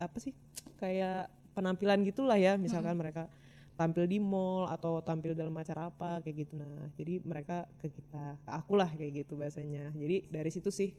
apa 0.00 0.16
sih 0.16 0.32
kayak 0.80 1.28
penampilan 1.60 2.00
gitulah 2.08 2.40
ya. 2.40 2.56
Misalkan 2.56 2.96
mereka 2.96 3.28
tampil 3.76 4.04
di 4.08 4.16
mall 4.20 4.68
atau 4.68 5.00
tampil 5.04 5.36
dalam 5.36 5.52
acara 5.60 5.92
apa 5.92 6.24
kayak 6.24 6.48
gitu. 6.48 6.56
Nah 6.56 6.88
jadi 6.96 7.20
mereka 7.20 7.68
ke 7.80 7.92
kita 7.92 8.40
ke 8.40 8.50
aku 8.50 8.80
lah 8.80 8.88
kayak 8.88 9.24
gitu 9.24 9.36
bahasanya. 9.36 9.92
Jadi 9.92 10.32
dari 10.32 10.50
situ 10.50 10.72
sih 10.72 10.96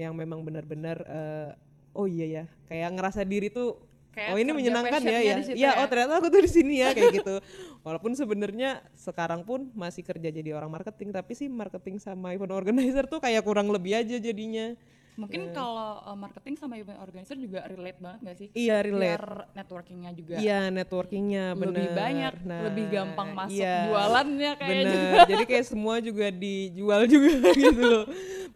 yang 0.00 0.16
memang 0.16 0.40
benar-benar 0.40 1.04
eh, 1.04 1.50
oh 1.92 2.08
iya 2.08 2.26
ya 2.26 2.44
kayak 2.68 2.96
ngerasa 2.96 3.20
diri 3.28 3.52
tuh 3.52 3.90
Kayak 4.10 4.34
oh 4.34 4.38
ini 4.42 4.50
menyenangkan 4.50 5.00
ya 5.06 5.20
ya. 5.22 5.38
ya 5.38 5.54
ya. 5.54 5.70
oh 5.78 5.86
ternyata 5.86 6.18
aku 6.18 6.34
tuh 6.34 6.42
di 6.42 6.50
sini 6.50 6.82
ya 6.82 6.90
kayak 6.90 7.22
gitu. 7.22 7.38
Walaupun 7.86 8.18
sebenarnya 8.18 8.82
sekarang 8.98 9.46
pun 9.46 9.70
masih 9.70 10.02
kerja 10.02 10.34
jadi 10.34 10.50
orang 10.50 10.66
marketing 10.66 11.14
tapi 11.14 11.38
sih 11.38 11.46
marketing 11.46 12.02
sama 12.02 12.34
event 12.34 12.50
organizer 12.50 13.06
tuh 13.06 13.22
kayak 13.22 13.46
kurang 13.46 13.70
lebih 13.70 13.94
aja 13.94 14.18
jadinya 14.18 14.74
Mungkin 15.14 15.50
kalau 15.50 16.00
uh, 16.00 16.14
marketing 16.14 16.54
sama 16.54 16.74
event 16.74 16.98
organizer 16.98 17.34
juga 17.34 17.66
relate 17.66 17.98
banget 17.98 18.18
gak 18.22 18.36
sih? 18.36 18.48
iya 18.52 18.78
relate 18.80 19.18
Biar 19.18 19.24
networkingnya 19.52 20.10
juga 20.12 20.34
Iya 20.36 20.60
networkingnya 20.68 21.44
bener. 21.52 21.66
lebih 21.66 21.88
banyak, 21.92 22.34
Nah, 22.42 22.60
lebih 22.66 22.84
gampang 22.88 23.28
masuk 23.34 23.58
iya, 23.58 23.76
jualannya 23.86 24.50
kayaknya 24.56 24.80
Bener. 24.80 24.94
juga. 24.94 25.18
Jadi 25.32 25.44
kayak 25.44 25.66
semua 25.66 25.94
juga 25.98 26.26
dijual 26.30 27.00
juga 27.04 27.30
gitu 27.58 27.82
loh. 27.82 28.06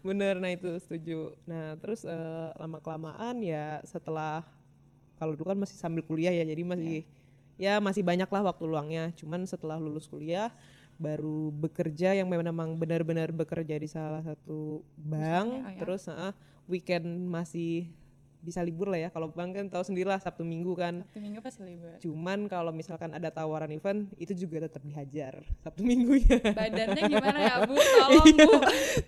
Bener. 0.01 0.33
Nah 0.37 0.51
itu 0.51 0.69
setuju. 0.79 1.19
Nah 1.43 1.75
terus 1.77 2.01
eh, 2.03 2.49
lama 2.55 2.77
kelamaan 2.79 3.35
ya 3.41 3.81
setelah 3.83 4.41
kalau 5.15 5.33
dulu 5.33 5.51
kan 5.51 5.59
masih 5.59 5.75
sambil 5.75 6.03
kuliah 6.03 6.29
ya 6.29 6.43
jadi 6.43 6.61
masih 6.61 7.07
ya 7.55 7.79
masih 7.79 8.01
banyak 8.01 8.27
lah 8.27 8.41
waktu 8.45 8.63
luangnya. 8.63 9.03
Cuman 9.15 9.43
setelah 9.43 9.77
lulus 9.77 10.05
kuliah 10.05 10.49
baru 10.95 11.51
bekerja 11.51 12.15
yang 12.15 12.31
memang 12.31 12.79
benar-benar 12.79 13.35
bekerja 13.35 13.75
di 13.75 13.87
salah 13.87 14.23
satu 14.23 14.83
bank. 14.95 15.47
oh 15.51 15.71
ya. 15.71 15.79
Terus 15.83 16.03
eh, 16.07 16.33
weekend 16.71 17.27
masih 17.27 17.91
bisa 18.45 18.61
libur 18.61 18.93
lah 18.93 19.01
ya. 19.01 19.09
Kalau 19.09 19.33
bank 19.33 19.57
kan 19.57 19.65
tahu 19.73 19.81
sendirilah 19.81 20.21
Sabtu 20.21 20.45
Minggu 20.45 20.77
kan. 20.77 21.01
Sabtu 21.09 21.19
minggu 21.19 21.41
pasti 21.41 21.65
libur. 21.65 21.97
Cuman 21.97 22.45
kalau 22.45 22.69
misalkan 22.69 23.09
ada 23.17 23.33
tawaran 23.33 23.73
event 23.73 24.05
itu 24.21 24.37
juga 24.37 24.69
tetap 24.69 24.85
dihajar 24.85 25.41
Sabtu 25.65 25.81
Minggunya. 25.81 26.37
Badannya 26.53 27.01
gimana 27.09 27.39
ya 27.41 27.55
Bu? 27.65 27.73
Tolong 27.97 28.35
Bu. 28.37 28.53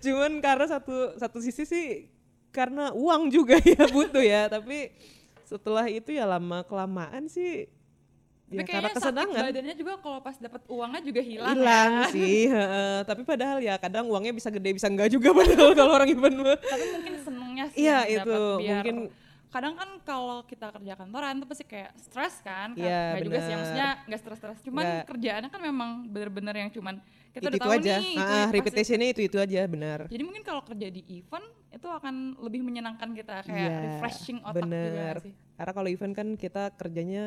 Cuman 0.02 0.32
karena 0.42 0.66
satu 0.66 1.14
satu 1.14 1.38
sisi 1.38 1.62
sih 1.62 1.86
karena 2.50 2.90
uang 2.90 3.30
juga 3.30 3.54
ya 3.78 3.86
butuh 3.86 4.24
ya, 4.24 4.50
tapi 4.50 4.90
setelah 5.46 5.86
itu 5.88 6.12
ya 6.12 6.28
lama 6.28 6.60
kelamaan 6.66 7.30
sih 7.30 7.70
Tapi 8.48 8.54
ya 8.54 8.64
karena 8.64 8.64
kayaknya 8.64 8.88
sakit 8.88 8.96
kesenangan 8.98 9.44
badannya 9.44 9.74
juga 9.76 9.92
kalau 9.98 10.18
pas 10.18 10.36
dapat 10.36 10.62
uangnya 10.66 11.00
juga 11.02 11.20
hilang. 11.20 11.52
hilang 11.52 11.90
ya. 11.94 12.06
sih 12.08 12.40
heeh. 12.48 12.96
tapi 13.04 13.22
padahal 13.22 13.58
ya 13.58 13.74
kadang 13.76 14.04
uangnya 14.06 14.32
bisa 14.32 14.48
gede 14.48 14.70
bisa 14.72 14.86
enggak 14.86 15.08
juga 15.08 15.28
padahal 15.38 15.70
kalau 15.72 15.92
orang 15.92 16.08
event 16.08 16.36
Tapi 16.56 16.84
mungkin 16.90 17.14
senengnya 17.18 17.64
sih 17.68 17.84
Iya, 17.84 17.98
itu. 18.10 18.40
biar 18.58 18.80
Mungkin- 18.80 19.12
kadang 19.48 19.74
kan 19.74 19.88
kalau 20.02 20.44
kita 20.44 20.68
kerja 20.70 20.92
kantoran 20.94 21.40
tuh 21.40 21.48
pasti 21.48 21.64
kayak 21.64 21.96
stres 21.98 22.36
kan 22.38 22.68
kan 22.70 22.76
Iya, 22.78 23.00
nggak 23.10 23.22
juga 23.22 23.38
sih 23.38 23.46
bener. 23.46 23.58
maksudnya 23.58 23.88
nggak 24.04 24.20
stres-stres 24.20 24.58
cuman 24.60 24.84
Nggak. 24.84 25.04
kerjaannya 25.08 25.48
kan 25.48 25.60
memang 25.62 25.90
bener-bener 26.06 26.54
yang 26.58 26.70
cuman 26.70 26.94
kita 27.30 27.38
itu 27.38 27.46
udah 27.46 27.52
itu 27.54 27.64
tahu 27.64 27.72
aja 27.74 27.94
nih 27.96 28.08
itu 28.10 28.20
ah, 28.20 28.28
pasti- 28.28 28.54
repetitionnya 28.54 29.08
itu 29.08 29.20
itu 29.22 29.36
aja 29.38 29.60
benar 29.66 29.98
jadi 30.04 30.20
mungkin 30.22 30.42
kalau 30.42 30.60
kerja 30.60 30.88
di 30.88 31.00
event 31.10 31.46
itu 31.70 31.88
akan 31.90 32.14
lebih 32.38 32.60
menyenangkan 32.60 33.08
kita 33.10 33.40
kayak 33.42 33.56
Iya, 33.64 33.80
refreshing 33.90 34.38
otak 34.42 34.52
juga 34.54 34.68
bener. 34.68 34.92
nggak 35.14 35.24
sih 35.24 35.32
karena 35.54 35.72
kalau 35.74 35.88
event 35.88 36.12
kan 36.12 36.28
kita 36.34 36.62
kerjanya 36.74 37.24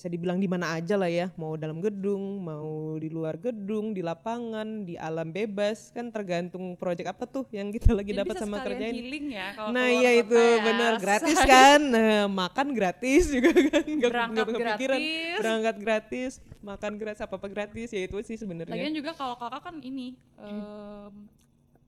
bisa 0.00 0.08
dibilang 0.08 0.40
di 0.40 0.48
mana 0.48 0.72
aja 0.80 0.96
lah 0.96 1.12
ya. 1.12 1.28
Mau 1.36 1.60
dalam 1.60 1.84
gedung 1.84 2.40
mau 2.40 2.96
di 2.96 3.12
luar 3.12 3.36
gedung 3.36 3.92
di 3.92 4.00
lapangan 4.00 4.88
di 4.88 4.96
alam 4.96 5.28
bebas. 5.28 5.92
Kan 5.92 6.08
tergantung 6.08 6.72
project 6.80 7.12
apa 7.12 7.28
tuh 7.28 7.44
yang 7.52 7.68
kita 7.68 7.92
lagi 7.92 8.16
dapat 8.16 8.40
sama 8.40 8.64
kerjain. 8.64 8.96
healing 8.96 9.36
ya 9.36 9.52
kalau 9.52 9.76
nah 9.76 9.92
iya 9.92 10.16
itu 10.16 10.32
ya. 10.32 10.64
benar. 10.64 10.92
Gratis 11.04 11.36
kan? 11.36 11.80
Nah, 11.84 12.24
makan 12.32 12.72
gratis 12.72 13.28
juga 13.28 13.52
kan? 13.52 13.84
Nggak 13.84 14.08
Berangkat 14.08 14.32
nggak 14.32 14.48
kepikiran. 14.56 15.00
gratis. 15.04 15.36
berangkat 15.36 15.76
gratis 15.76 16.32
makan 16.64 16.92
gratis 16.96 17.20
apa 17.20 17.34
apa 17.36 17.48
gratis. 17.52 17.88
Ya 17.92 18.00
itu 18.08 18.16
sih 18.24 18.36
sebenarnya. 18.40 18.72
Lagian 18.72 18.96
juga 18.96 19.12
kalau 19.12 19.36
kakak 19.36 19.68
kan 19.68 19.76
ini 19.84 20.16
em, 20.40 21.12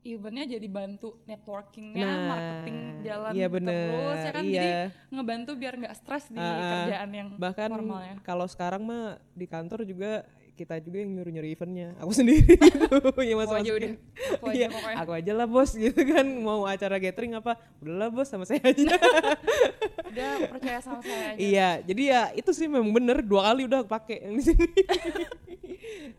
eventnya 0.02 0.44
jadi 0.58 0.66
bantu 0.66 1.22
networkingnya, 1.30 2.02
Nah, 2.02 2.18
marketing 2.26 2.76
jalan 3.06 3.30
iya 3.34 3.46
terus 3.46 3.54
bener, 3.54 3.88
ya 4.18 4.30
kan 4.34 4.44
iya. 4.44 4.54
jadi 4.54 4.70
ngebantu 5.14 5.52
biar 5.54 5.74
nggak 5.78 5.94
stres 5.94 6.24
di 6.30 6.38
ah. 6.42 6.58
kerjaan 6.58 7.10
yang 7.14 7.28
bahkan 7.38 7.70
formalnya. 7.70 8.14
kalau 8.26 8.46
sekarang 8.50 8.82
mah 8.82 9.18
di 9.34 9.46
kantor 9.46 9.86
juga 9.86 10.26
kita 10.52 10.76
juga 10.78 11.00
yang 11.00 11.10
nyuruh 11.16 11.32
nyuruh 11.32 11.50
eventnya. 11.50 11.88
Aku 11.98 12.12
sendiri 12.18 12.54
gitu. 12.60 12.86
Ya 13.24 13.34
mas 13.34 13.48
aja 13.48 13.70
udah, 13.72 13.92
aku 14.36 14.44
aja 14.46 14.56
Iya, 14.56 14.66
pokoknya. 14.68 14.96
aku 15.00 15.10
aja 15.16 15.32
lah 15.32 15.46
bos 15.48 15.70
gitu 15.88 16.00
kan. 16.04 16.26
Mau 16.28 16.68
acara 16.68 16.96
gathering 17.00 17.32
apa 17.34 17.56
udahlah 17.80 18.08
bos 18.12 18.28
sama 18.28 18.44
saya 18.44 18.60
aja. 18.62 18.84
Udah 20.12 20.44
percaya 20.52 20.76
sama 20.84 21.00
saya 21.00 21.32
aja. 21.32 21.38
iya 21.40 21.68
jadi 21.80 22.02
ya 22.04 22.22
itu 22.36 22.52
sih 22.52 22.68
memang 22.68 22.92
bener. 22.92 23.24
Dua 23.24 23.48
kali 23.48 23.64
udah 23.64 23.80
aku 23.80 23.88
pakai 23.88 24.28
yang 24.28 24.36
di 24.36 24.44
sini. 24.44 24.68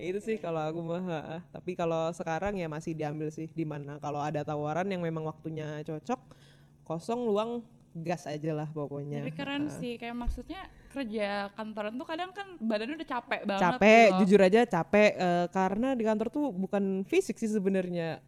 Itu 0.01 0.17
sih 0.17 0.41
kalau 0.41 0.65
aku 0.65 0.81
mah 0.81 1.45
tapi 1.53 1.77
kalau 1.77 2.09
sekarang 2.09 2.57
ya 2.57 2.65
masih 2.65 2.97
diambil 2.97 3.29
sih. 3.29 3.45
Di 3.53 3.63
mana 3.63 4.01
kalau 4.01 4.17
ada 4.17 4.41
tawaran 4.41 4.89
yang 4.89 5.05
memang 5.05 5.29
waktunya 5.29 5.85
cocok 5.85 6.17
kosong 6.83 7.21
luang 7.29 7.61
gas 7.93 8.25
aja 8.25 8.51
lah 8.57 8.67
pokoknya. 8.73 9.21
Tapi 9.21 9.33
keren 9.37 9.69
sih, 9.69 10.01
kayak 10.01 10.17
maksudnya 10.17 10.65
kerja 10.89 11.53
kantoran 11.53 11.93
tuh 11.93 12.07
kadang 12.09 12.29
kan 12.33 12.57
badannya 12.57 12.97
udah 12.97 13.09
capek 13.09 13.41
banget 13.45 13.63
capek 13.65 13.85
gitu 13.85 14.09
loh. 14.09 14.19
jujur 14.25 14.41
aja 14.41 14.59
capek 14.65 15.11
eh, 15.17 15.45
karena 15.53 15.89
di 15.93 16.03
kantor 16.05 16.27
tuh 16.33 16.45
bukan 16.49 17.05
fisik 17.05 17.37
sih 17.37 17.49
sebenarnya. 17.49 18.21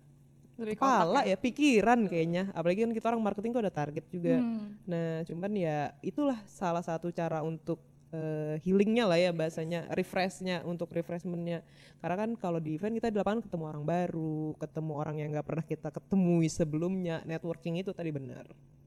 Kepala 0.56 1.20
otak 1.20 1.26
ya 1.28 1.38
pikiran 1.42 2.00
kayaknya. 2.08 2.44
Apalagi 2.56 2.88
kan 2.88 2.92
kita 2.96 3.06
orang 3.12 3.24
marketing 3.26 3.52
tuh 3.52 3.62
ada 3.66 3.74
target 3.74 4.06
juga. 4.08 4.40
Hmm. 4.40 4.80
nah 4.88 5.26
cuman 5.28 5.52
ya 5.52 5.92
itulah 6.00 6.40
salah 6.48 6.86
satu 6.86 7.12
cara 7.12 7.44
untuk 7.44 7.82
eh, 8.14 8.56
healingnya 8.62 9.06
lah 9.10 9.18
ya 9.18 9.32
bahasanya 9.34 9.90
refreshnya 9.94 10.62
untuk 10.68 10.92
refreshmentnya. 10.94 11.66
Karena 12.04 12.16
kan 12.28 12.30
kalau 12.38 12.60
di 12.62 12.78
event 12.78 12.98
kita 12.98 13.10
di 13.10 13.18
lapangan 13.18 13.42
ketemu 13.46 13.64
orang 13.66 13.84
baru 13.86 14.54
ketemu 14.62 14.92
orang 14.94 15.16
yang 15.22 15.30
nggak 15.34 15.48
pernah 15.48 15.66
kita 15.66 15.90
ketemui 15.90 16.48
sebelumnya 16.52 17.26
networking 17.26 17.82
itu 17.82 17.96
tadi 17.96 18.14
benar. 18.14 18.46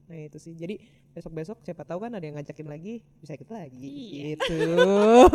Nah 0.09 0.25
itu 0.25 0.41
sih. 0.41 0.57
Jadi 0.57 0.81
besok 1.13 1.31
besok 1.37 1.57
siapa 1.61 1.85
tahu 1.85 2.01
kan 2.01 2.11
ada 2.17 2.25
yang 2.25 2.33
ngajakin 2.41 2.65
lagi 2.65 3.05
bisa 3.21 3.37
ikut 3.37 3.45
lagi. 3.53 3.77
Iya. 3.77 4.21
gitu. 4.33 4.57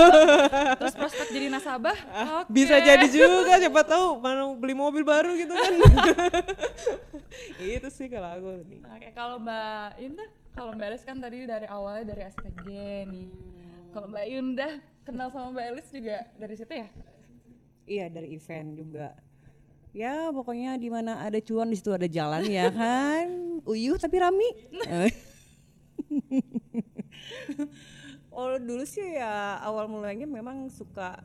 Terus 0.82 0.94
prospek 0.98 1.28
jadi 1.30 1.46
nasabah, 1.46 1.98
oke. 2.42 2.50
bisa 2.50 2.82
jadi 2.82 3.06
juga 3.06 3.62
siapa 3.62 3.86
tahu. 3.86 4.18
Mana 4.18 4.50
beli 4.58 4.74
mobil 4.74 5.06
baru 5.06 5.38
gitu 5.38 5.54
kan. 5.54 5.72
Itu 7.62 7.88
sih 7.94 8.10
kalau 8.10 8.34
aku 8.34 8.50
nih. 8.66 8.82
Oke, 8.98 9.08
kalau 9.14 9.38
Mbak 9.38 9.86
Indah, 10.02 10.28
kalau 10.58 10.70
Mbak 10.74 10.86
Elis 10.90 11.04
kan 11.06 11.16
tadi 11.22 11.46
dari 11.46 11.66
awalnya 11.70 12.10
dari 12.10 12.22
SPG 12.26 12.66
nih. 13.06 13.28
Kalau 13.94 14.10
Mbak 14.10 14.26
Indah 14.26 14.72
kenal 15.06 15.30
sama 15.30 15.54
Mbak 15.54 15.66
Elis 15.70 15.88
juga 15.94 16.26
dari 16.34 16.54
situ 16.58 16.72
ya? 16.74 16.88
Iya 17.86 18.06
dari 18.10 18.34
event 18.34 18.68
juga. 18.74 19.14
Ya 19.94 20.34
pokoknya 20.34 20.74
di 20.74 20.90
mana 20.90 21.22
ada 21.22 21.38
cuan 21.38 21.70
di 21.70 21.78
situ 21.78 21.94
ada 21.94 22.10
jalan 22.10 22.42
ya 22.50 22.74
kan. 22.74 23.30
Uyuh 23.70 23.94
tapi 23.94 24.18
rami. 24.18 24.50
oh 28.34 28.58
dulu 28.66 28.82
sih 28.82 29.14
ya 29.14 29.62
awal 29.62 29.86
mulanya 29.86 30.26
memang 30.26 30.66
suka 30.74 31.22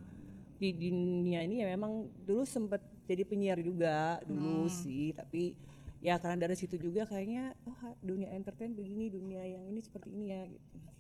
di 0.62 0.70
dunia 0.70 1.42
ini 1.42 1.66
ya 1.66 1.74
memang 1.74 2.06
dulu 2.22 2.46
sempet 2.46 2.86
jadi 3.10 3.26
penyiar 3.26 3.58
juga 3.66 4.22
dulu 4.30 4.70
sih 4.70 5.18
tapi 5.18 5.58
ya 6.06 6.22
karena 6.22 6.46
dari 6.46 6.54
situ 6.54 6.78
juga 6.78 7.10
kayaknya 7.10 7.58
oh 7.66 7.98
dunia 8.06 8.30
entertain 8.38 8.78
begini 8.78 9.10
dunia 9.10 9.42
yang 9.42 9.66
ini 9.66 9.82
seperti 9.82 10.14
ini 10.14 10.26
ya 10.30 10.46
gitu. 10.46 10.99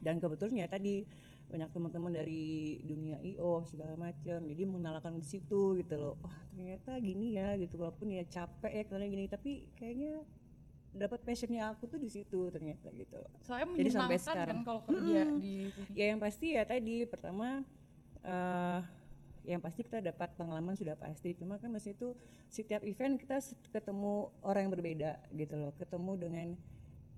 Dan 0.00 0.20
kebetulan 0.20 0.64
ya 0.64 0.66
tadi 0.68 1.06
banyak 1.46 1.70
teman-teman 1.70 2.10
dari 2.10 2.82
dunia 2.82 3.22
IO 3.22 3.62
segala 3.70 3.94
macam 3.94 4.42
jadi 4.42 4.62
mengenalkan 4.66 5.14
di 5.14 5.22
situ 5.22 5.78
gitu 5.78 5.94
loh. 5.94 6.14
Wah 6.18 6.34
ternyata 6.50 6.98
gini 6.98 7.38
ya 7.38 7.54
gitu. 7.54 7.78
Walaupun 7.78 8.10
ya 8.10 8.26
capek 8.26 8.72
ya 8.74 8.84
karena 8.90 9.06
gini. 9.06 9.24
Tapi 9.30 9.50
kayaknya 9.78 10.26
dapat 10.96 11.22
passionnya 11.22 11.70
aku 11.70 11.86
tuh 11.86 12.02
di 12.02 12.10
situ 12.10 12.50
ternyata 12.50 12.90
gitu. 12.90 13.20
Soalnya 13.46 13.78
Jadi 13.78 13.90
sampai 13.94 14.18
menyenangkan 14.18 14.18
sekarang. 14.26 14.48
kan 14.50 14.58
kalau 14.66 14.80
kerja 14.90 15.22
di 15.38 15.54
sini. 15.70 15.94
ya 15.94 16.04
yang 16.10 16.20
pasti 16.20 16.46
ya 16.58 16.62
tadi. 16.66 16.96
Pertama 17.06 17.62
eh 18.26 18.80
yang 19.46 19.62
pasti 19.62 19.86
kita 19.86 20.02
dapat 20.02 20.34
pengalaman 20.34 20.74
sudah 20.74 20.98
pasti. 20.98 21.30
Cuma 21.38 21.62
kan 21.62 21.70
maksudnya 21.70 21.94
itu 21.94 22.08
setiap 22.50 22.82
event 22.82 23.22
kita 23.22 23.38
ketemu 23.70 24.34
orang 24.42 24.66
yang 24.66 24.72
berbeda 24.74 25.10
gitu 25.30 25.54
loh. 25.54 25.70
Ketemu 25.78 26.12
dengan 26.18 26.48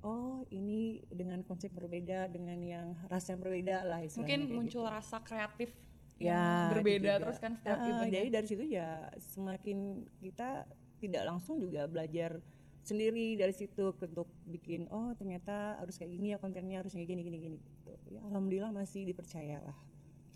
oh 0.02 0.46
ini 0.50 1.02
dengan 1.10 1.42
konsep 1.42 1.74
berbeda 1.74 2.30
dengan 2.30 2.58
yang 2.62 2.94
rasa 3.10 3.34
yang 3.34 3.42
berbeda 3.42 3.82
lah 3.82 4.00
Mungkin 4.14 4.50
muncul 4.50 4.86
rasa 4.86 5.18
kreatif 5.22 5.74
Ya, 6.18 6.34
yang 6.34 6.74
berbeda 6.74 7.12
juga. 7.14 7.22
terus 7.30 7.38
kan 7.38 7.52
setiap 7.62 7.78
event. 7.78 8.10
jadi 8.10 8.26
dari 8.26 8.46
situ 8.50 8.64
ya 8.66 9.06
semakin 9.22 10.02
kita 10.18 10.66
tidak 10.98 11.22
langsung 11.30 11.62
juga 11.62 11.86
belajar 11.86 12.42
sendiri 12.82 13.38
dari 13.38 13.54
situ 13.54 13.94
untuk 13.94 14.26
bikin 14.42 14.90
oh 14.90 15.14
ternyata 15.14 15.78
harus 15.78 15.94
kayak 15.94 16.10
gini 16.10 16.34
ya 16.34 16.42
kontennya 16.42 16.82
harus 16.82 16.90
kayak 16.90 17.06
gini 17.06 17.22
gini 17.22 17.38
gini 17.38 17.56
gitu. 17.62 17.94
Ya, 18.10 18.18
alhamdulillah 18.26 18.74
masih 18.74 19.06
dipercaya 19.06 19.62
lah. 19.62 19.78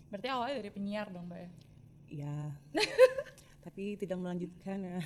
Berarti 0.07 0.27
awalnya 0.31 0.63
dari 0.63 0.71
penyiar 0.71 1.11
dong, 1.11 1.27
Mbak 1.27 1.39
ya? 1.41 1.49
Ya. 2.07 2.35
tapi 3.67 3.99
tidak 3.99 4.23
melanjutkan 4.23 4.77
ya. 4.79 4.99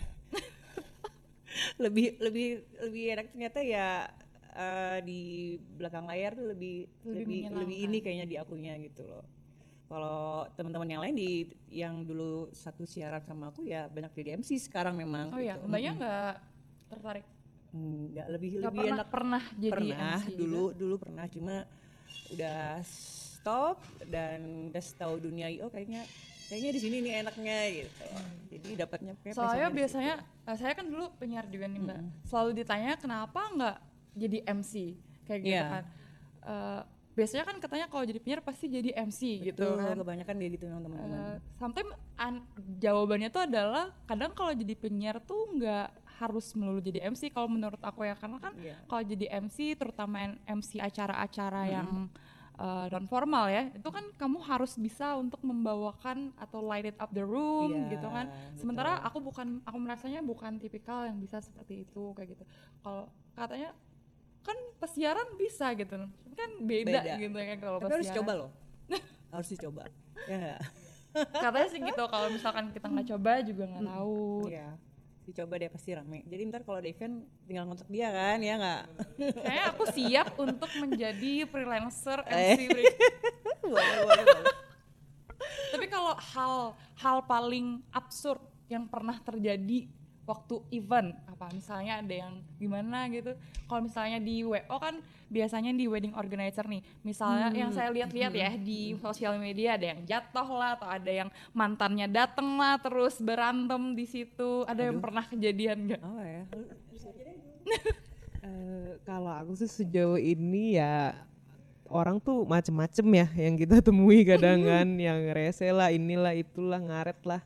lebih 1.84 2.22
lebih 2.22 2.62
lebih 2.86 3.04
enak 3.18 3.26
ternyata 3.34 3.60
ya 3.66 4.06
eh, 4.58 5.00
di 5.06 5.22
belakang 5.78 6.10
layar 6.10 6.34
tuh 6.34 6.50
lebih 6.50 6.90
Lebih 7.06 7.14
lebih 7.14 7.40
lebih, 7.54 7.78
ini 7.86 7.98
kayaknya 8.02 8.26
di 8.26 8.36
akunya 8.42 8.74
gitu 8.82 9.06
loh. 9.06 9.24
Kalau 9.88 10.44
teman-teman 10.58 10.90
yang 10.90 11.02
lain 11.06 11.16
di 11.16 11.48
yang 11.72 12.04
dulu 12.04 12.52
satu 12.52 12.84
siaran 12.84 13.24
sama 13.24 13.56
aku 13.56 13.64
ya 13.64 13.88
banyak 13.88 14.12
jadi 14.18 14.36
MC 14.36 14.60
sekarang 14.68 15.00
memang. 15.00 15.32
Oh 15.32 15.40
iya, 15.40 15.56
gitu. 15.56 15.70
Mbaknya 15.72 15.92
nggak 15.96 16.34
tertarik? 16.92 17.26
Enggak 17.72 18.28
lebih 18.28 18.50
Nggak 18.60 18.64
lebih 18.68 18.80
pernah 18.84 18.98
enak 18.98 19.08
pernah 19.08 19.44
jadi 19.56 19.72
pernah 19.72 19.98
MC 20.20 20.26
juga? 20.28 20.40
dulu 20.44 20.64
dulu 20.76 20.96
pernah 21.00 21.26
cuma 21.32 21.56
udah 22.36 22.60
stop 22.84 23.78
dan 24.12 24.40
udah 24.72 24.84
tahu 25.00 25.14
dunia 25.24 25.48
IO 25.48 25.72
kayaknya 25.72 26.04
kayaknya 26.48 26.72
di 26.76 26.80
sini 26.84 26.96
nih 27.04 27.14
enaknya 27.24 27.58
gitu. 27.72 28.08
Jadi 28.52 28.70
dapatnya 28.76 29.12
Soalnya 29.32 29.68
biasanya 29.72 30.16
eh, 30.48 30.58
saya 30.60 30.74
kan 30.76 30.88
dulu 30.88 31.12
penyiar 31.16 31.48
juga 31.48 31.68
nih 31.72 31.80
mbak. 31.80 32.00
Selalu 32.28 32.52
ditanya 32.60 33.00
kenapa 33.00 33.40
nggak 33.56 33.78
jadi 34.14 34.38
MC 34.46 34.74
kayak 35.24 35.40
gitu 35.42 35.52
Iya. 35.52 35.66
kan. 35.68 35.84
Eh, 36.44 36.82
biasanya 37.12 37.44
kan 37.44 37.58
katanya 37.58 37.86
kalau 37.88 38.04
jadi 38.04 38.20
penyiar 38.20 38.42
pasti 38.42 38.66
jadi 38.68 38.94
MC 38.94 39.22
gitu 39.44 39.58
Betul, 39.68 39.82
kan. 39.82 39.98
kebanyakan 39.98 40.36
dia 40.38 40.50
gitu 40.50 40.64
memang 40.66 40.84
teman-teman. 40.84 41.18
Eh, 41.18 41.38
sometimes 41.56 41.92
an- 42.16 42.46
jawabannya 42.78 43.30
tuh 43.30 43.44
adalah 43.44 43.86
kadang 44.06 44.32
kalau 44.32 44.54
jadi 44.54 44.74
penyiar 44.74 45.18
tuh 45.20 45.50
nggak 45.52 45.90
harus 46.18 46.50
melulu 46.54 46.78
jadi 46.80 47.06
MC 47.06 47.30
kalau 47.30 47.46
menurut 47.46 47.78
aku 47.80 48.02
ya 48.02 48.14
karena 48.14 48.38
kan 48.38 48.54
Iya. 48.56 48.74
kalau 48.86 49.04
jadi 49.04 49.26
MC 49.38 49.58
terutama 49.74 50.18
MC 50.44 50.78
acara-acara 50.78 51.62
yang 51.68 52.10
non 52.90 53.06
formal 53.06 53.46
ya 53.48 53.70
itu 53.70 53.86
kan 53.86 54.02
kamu 54.18 54.42
harus 54.42 54.74
bisa 54.76 55.14
untuk 55.14 55.38
membawakan 55.42 56.34
atau 56.36 56.58
light 56.60 56.90
it 56.90 56.98
up 56.98 57.14
the 57.14 57.22
room 57.22 57.70
Iya, 57.86 57.90
gitu 57.94 58.08
kan 58.10 58.26
betul. 58.26 58.58
sementara 58.58 58.98
aku 59.00 59.22
bukan 59.22 59.62
aku 59.62 59.78
merasanya 59.78 60.26
bukan 60.26 60.58
tipikal 60.58 61.06
yang 61.06 61.22
bisa 61.22 61.38
seperti 61.38 61.86
itu 61.86 62.14
kayak 62.14 62.34
gitu 62.34 62.44
kalau 62.82 63.06
katanya 63.38 63.78
kan 64.48 64.58
pesiaran 64.78 65.28
bisa 65.36 65.68
gitu 65.74 66.08
kan 66.32 66.52
beda, 66.60 67.02
Beda. 67.04 67.14
gitu 67.18 67.36
ya 67.36 67.48
kan 67.50 67.60
kalau 67.60 67.78
Tapi 67.78 67.92
harus 67.92 68.06
pesiaran. 68.06 68.20
coba 68.22 68.32
loh. 68.34 68.52
harus 69.34 69.48
dicoba. 69.50 69.84
ya 70.24 70.38
nggak? 70.38 70.62
katanya 71.34 71.68
sih 71.68 71.80
gitu 71.82 72.04
kalau 72.06 72.28
misalkan 72.30 72.66
kita 72.70 72.88
nggak 72.88 73.08
coba 73.10 73.32
juga 73.42 73.64
nggak 73.68 73.86
tahu 73.86 74.48
Iya. 74.48 74.70
Dicoba 75.24 75.54
deh 75.56 75.68
pasti 75.68 75.92
rame. 75.92 76.24
Jadi 76.24 76.42
ntar 76.46 76.62
kalau 76.62 76.78
ada 76.78 76.88
event 76.88 77.20
tinggal 77.44 77.68
ngontak 77.68 77.90
dia 77.90 78.08
kan, 78.08 78.40
ya 78.40 78.56
nggak? 78.56 78.84
kayaknya 79.36 79.64
aku 79.68 79.84
siap 79.92 80.28
untuk 80.38 80.72
menjadi 80.78 81.34
freelancer 81.44 82.24
Eh. 82.24 82.56
MC 82.56 82.62
break. 82.70 82.96
boleh, 83.68 83.98
boleh, 84.00 84.24
boleh. 84.24 84.54
Tapi 85.68 85.86
kalau 85.88 86.14
hal 86.16 86.54
hal 86.96 87.18
paling 87.24 87.84
absurd 87.92 88.40
yang 88.68 88.88
pernah 88.88 89.20
terjadi 89.20 89.92
waktu 90.28 90.60
event 90.76 91.16
apa 91.24 91.48
misalnya 91.56 92.04
ada 92.04 92.16
yang 92.28 92.34
gimana 92.60 93.08
gitu. 93.08 93.32
Kalau 93.66 93.82
misalnya 93.88 94.20
di 94.20 94.44
WO 94.44 94.78
kan 94.78 95.00
biasanya 95.32 95.72
di 95.72 95.88
wedding 95.88 96.12
organizer 96.20 96.68
nih. 96.68 96.84
Misalnya 97.08 97.56
yang 97.56 97.72
saya 97.72 97.90
lihat-lihat 97.96 98.34
ya 98.36 98.52
di 98.60 99.00
sosial 99.00 99.40
media 99.40 99.80
ada 99.80 99.96
yang 99.96 100.04
jatuh 100.04 100.48
lah 100.52 100.76
atau 100.76 100.92
ada 100.92 101.08
yang 101.08 101.30
mantannya 101.56 102.12
dateng 102.12 102.60
lah 102.60 102.76
terus 102.84 103.24
berantem 103.24 103.96
di 103.96 104.04
situ. 104.04 104.68
Ada 104.68 104.92
yang 104.92 105.00
pernah 105.00 105.24
kejadian 105.24 105.78
nggak? 105.88 106.02
Oh 106.04 106.22
ya. 106.22 106.44
Eh, 108.48 108.96
kalau 109.04 109.34
aku 109.34 109.60
sih 109.60 109.68
sejauh 109.68 110.16
ini 110.16 110.80
ya 110.80 111.12
orang 111.92 112.16
tuh 112.20 112.48
macem-macem 112.48 113.04
ya 113.12 113.28
yang 113.36 113.60
kita 113.60 113.82
temui 113.88 114.24
kadang 114.24 114.64
kan. 114.64 114.88
Yang 115.08 115.20
rese 115.36 115.68
lah 115.76 115.92
inilah 115.92 116.32
itulah 116.32 116.80
ngaret 116.80 117.20
lah. 117.28 117.42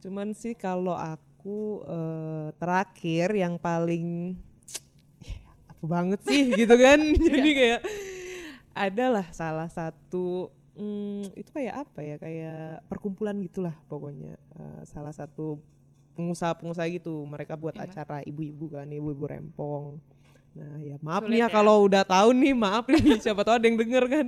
Cuman 0.00 0.32
sih 0.32 0.56
kalau 0.56 0.96
aku 0.96 1.29
eh, 1.86 2.48
terakhir 2.56 3.28
yang 3.32 3.56
paling 3.56 4.36
apa 5.70 5.84
banget 5.84 6.20
sih 6.26 6.50
gitu 6.60 6.74
kan? 6.76 7.00
Jadi 7.16 7.50
kayak 7.54 7.80
adalah 8.70 9.26
salah 9.32 9.68
satu 9.68 10.48
hmm, 10.74 11.34
itu 11.34 11.50
kayak 11.50 11.74
apa 11.88 12.00
ya 12.00 12.16
kayak 12.16 12.84
perkumpulan 12.86 13.36
gitulah 13.40 13.74
pokoknya. 13.86 14.36
Eh, 14.56 14.82
salah 14.84 15.12
satu 15.12 15.58
pengusaha-pengusaha 16.14 16.88
gitu 16.92 17.24
mereka 17.24 17.56
buat 17.56 17.72
Iya. 17.74 17.88
acara 17.88 18.20
ibu-ibu 18.26 18.68
kan 18.68 18.88
ibu-ibu 18.90 19.24
rempong. 19.24 19.96
Nah 20.50 20.76
ya 20.82 20.98
maaf 21.00 21.22
Sulit 21.24 21.30
nih 21.32 21.40
ya, 21.40 21.48
ya. 21.48 21.54
kalau 21.54 21.86
udah 21.86 22.02
tahu 22.02 22.34
nih 22.34 22.52
maaf 22.52 22.84
nih 22.90 23.00
siapa 23.24 23.40
tahu 23.46 23.54
ada 23.56 23.66
yang 23.70 23.78
denger 23.78 24.04
kan. 24.10 24.26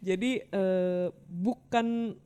Jadi 0.00 0.30
eh, 0.46 1.06
bukan 1.28 2.16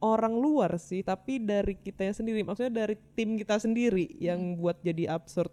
orang 0.00 0.32
luar 0.32 0.76
sih 0.76 1.00
tapi 1.00 1.36
dari 1.36 1.76
kita 1.76 2.08
sendiri 2.10 2.40
maksudnya 2.40 2.84
dari 2.84 2.96
tim 3.12 3.36
kita 3.36 3.56
sendiri 3.56 4.08
yang 4.16 4.56
buat 4.56 4.80
jadi 4.80 5.12
absurd 5.12 5.52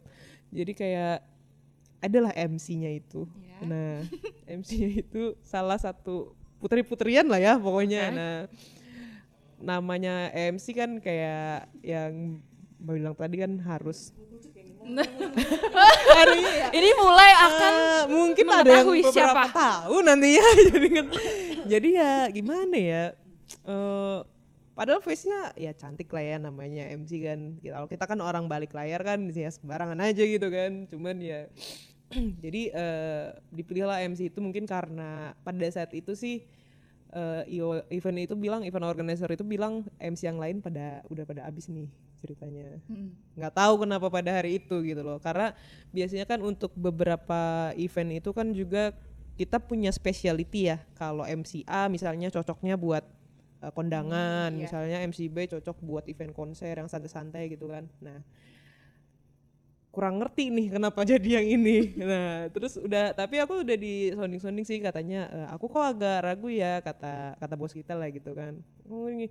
jadi 0.50 0.72
kayak 0.72 1.18
adalah 2.00 2.32
MC-nya 2.32 2.92
itu 2.94 3.28
Ya. 3.38 3.58
nah 3.64 3.94
MC-nya 4.56 5.02
itu 5.02 5.36
salah 5.42 5.76
satu 5.76 6.32
putri-putrian 6.58 7.26
lah 7.26 7.38
ya 7.38 7.54
pokoknya 7.56 8.02
Oke. 8.04 8.16
nah 8.16 8.36
namanya 9.58 10.14
MC 10.32 10.66
kan 10.72 10.98
kayak 10.98 11.66
yang 11.82 12.38
Mbak 12.78 12.94
bilang 12.94 13.16
tadi 13.16 13.36
kan 13.38 13.52
harus 13.60 14.14
Aduh, 14.88 16.38
iya. 16.38 16.72
ini 16.72 16.90
mulai 16.96 17.32
akan 17.36 17.74
Eh, 17.74 18.04
mungkin 18.08 18.46
ada 18.48 18.72
yang 18.72 18.88
beberapa 18.88 19.12
siapa. 19.12 19.44
tahun 19.52 20.04
nantinya 20.06 20.46
jadi 20.72 20.88
kan 20.94 21.06
jadi 21.68 21.90
ya 21.92 22.14
gimana 22.30 22.76
ya 22.78 23.04
eh 23.66 24.18
padahal 24.78 25.02
face-nya 25.02 25.58
ya 25.58 25.74
cantik 25.74 26.14
lah 26.14 26.22
ya 26.22 26.38
namanya 26.38 26.86
MC 26.94 27.12
kan. 27.26 27.40
Kita- 27.58 27.74
kalau 27.82 27.88
kita 27.90 28.06
kan 28.06 28.20
orang 28.22 28.46
balik 28.46 28.72
layar 28.78 29.02
kan 29.02 29.26
ya 29.34 29.50
sembarangan 29.50 29.98
aja 29.98 30.22
gitu 30.22 30.48
kan. 30.54 30.86
Cuman 30.86 31.18
ya 31.18 31.50
jadi 32.44 32.62
eh 32.72 33.26
dipilihlah 33.52 34.06
MC 34.06 34.30
itu 34.30 34.40
mungkin 34.40 34.70
karena 34.70 35.34
pada 35.42 35.66
saat 35.74 35.92
itu 35.98 36.14
sih 36.14 36.46
io- 37.50 37.82
event 37.90 38.20
itu 38.30 38.36
bilang 38.38 38.62
event 38.62 38.86
organizer 38.86 39.26
itu 39.34 39.42
bilang 39.42 39.82
MC 39.98 40.28
yang 40.30 40.38
lain 40.38 40.62
pada 40.62 41.02
udah 41.10 41.26
pada 41.26 41.42
habis 41.50 41.66
nih 41.72 41.90
ceritanya. 42.22 42.78
Hmm. 42.90 43.14
nggak 43.38 43.54
tahu 43.54 43.74
kenapa 43.86 44.08
pada 44.10 44.30
hari 44.42 44.62
itu 44.62 44.76
gitu 44.86 45.02
loh. 45.02 45.18
Karena 45.18 45.54
biasanya 45.94 46.26
kan 46.30 46.40
untuk 46.46 46.74
beberapa 46.78 47.74
event 47.78 48.22
itu 48.22 48.30
kan 48.34 48.54
juga 48.54 48.94
kita 49.38 49.62
punya 49.62 49.90
speciality 49.94 50.70
ya. 50.74 50.78
Kalau 50.98 51.26
MCA 51.26 51.90
misalnya 51.90 52.30
cocoknya 52.34 52.78
buat 52.78 53.06
uh, 53.60 53.72
kondangan. 53.72 54.50
Iya. 54.52 54.60
misalnya 54.60 54.98
MCB 55.04 55.38
cocok 55.54 55.78
buat 55.82 56.06
event 56.06 56.34
konser 56.34 56.74
yang 56.74 56.88
santai-santai 56.88 57.50
gitu 57.50 57.68
kan. 57.68 57.86
Nah 58.00 58.22
kurang 59.90 60.22
ngerti 60.22 60.54
nih 60.54 60.68
kenapa 60.78 61.02
jadi 61.12 61.42
yang 61.42 61.48
ini. 61.58 61.78
Nah 61.98 62.50
terus 62.54 62.78
udah 62.78 63.18
tapi 63.18 63.42
aku 63.42 63.66
udah 63.66 63.78
di 63.78 64.14
sounding 64.14 64.42
sounding 64.42 64.66
sih 64.66 64.78
katanya 64.78 65.26
"Eh, 65.34 65.48
aku 65.50 65.66
kok 65.68 65.82
agak 65.98 66.18
ragu 66.22 66.50
ya 66.54 66.78
kata 66.82 67.34
kata 67.38 67.54
bos 67.58 67.74
kita 67.74 67.98
lah 67.98 68.10
gitu 68.14 68.38
kan. 68.38 68.62
Oh 68.86 69.10
ini 69.10 69.30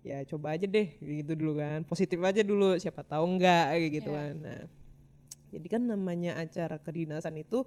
ya 0.00 0.24
coba 0.24 0.56
aja 0.56 0.64
deh 0.64 0.96
gitu 0.96 1.36
dulu 1.36 1.60
kan. 1.60 1.84
Positif 1.84 2.16
aja 2.24 2.40
dulu 2.40 2.80
siapa 2.80 3.04
tahu 3.04 3.36
enggak 3.36 3.76
gitu 3.92 4.08
Iya. 4.08 4.16
kan. 4.16 4.34
Nah 4.40 4.60
jadi 5.48 5.66
kan 5.68 5.82
namanya 5.84 6.36
acara 6.36 6.76
kedinasan 6.76 7.36
itu 7.40 7.64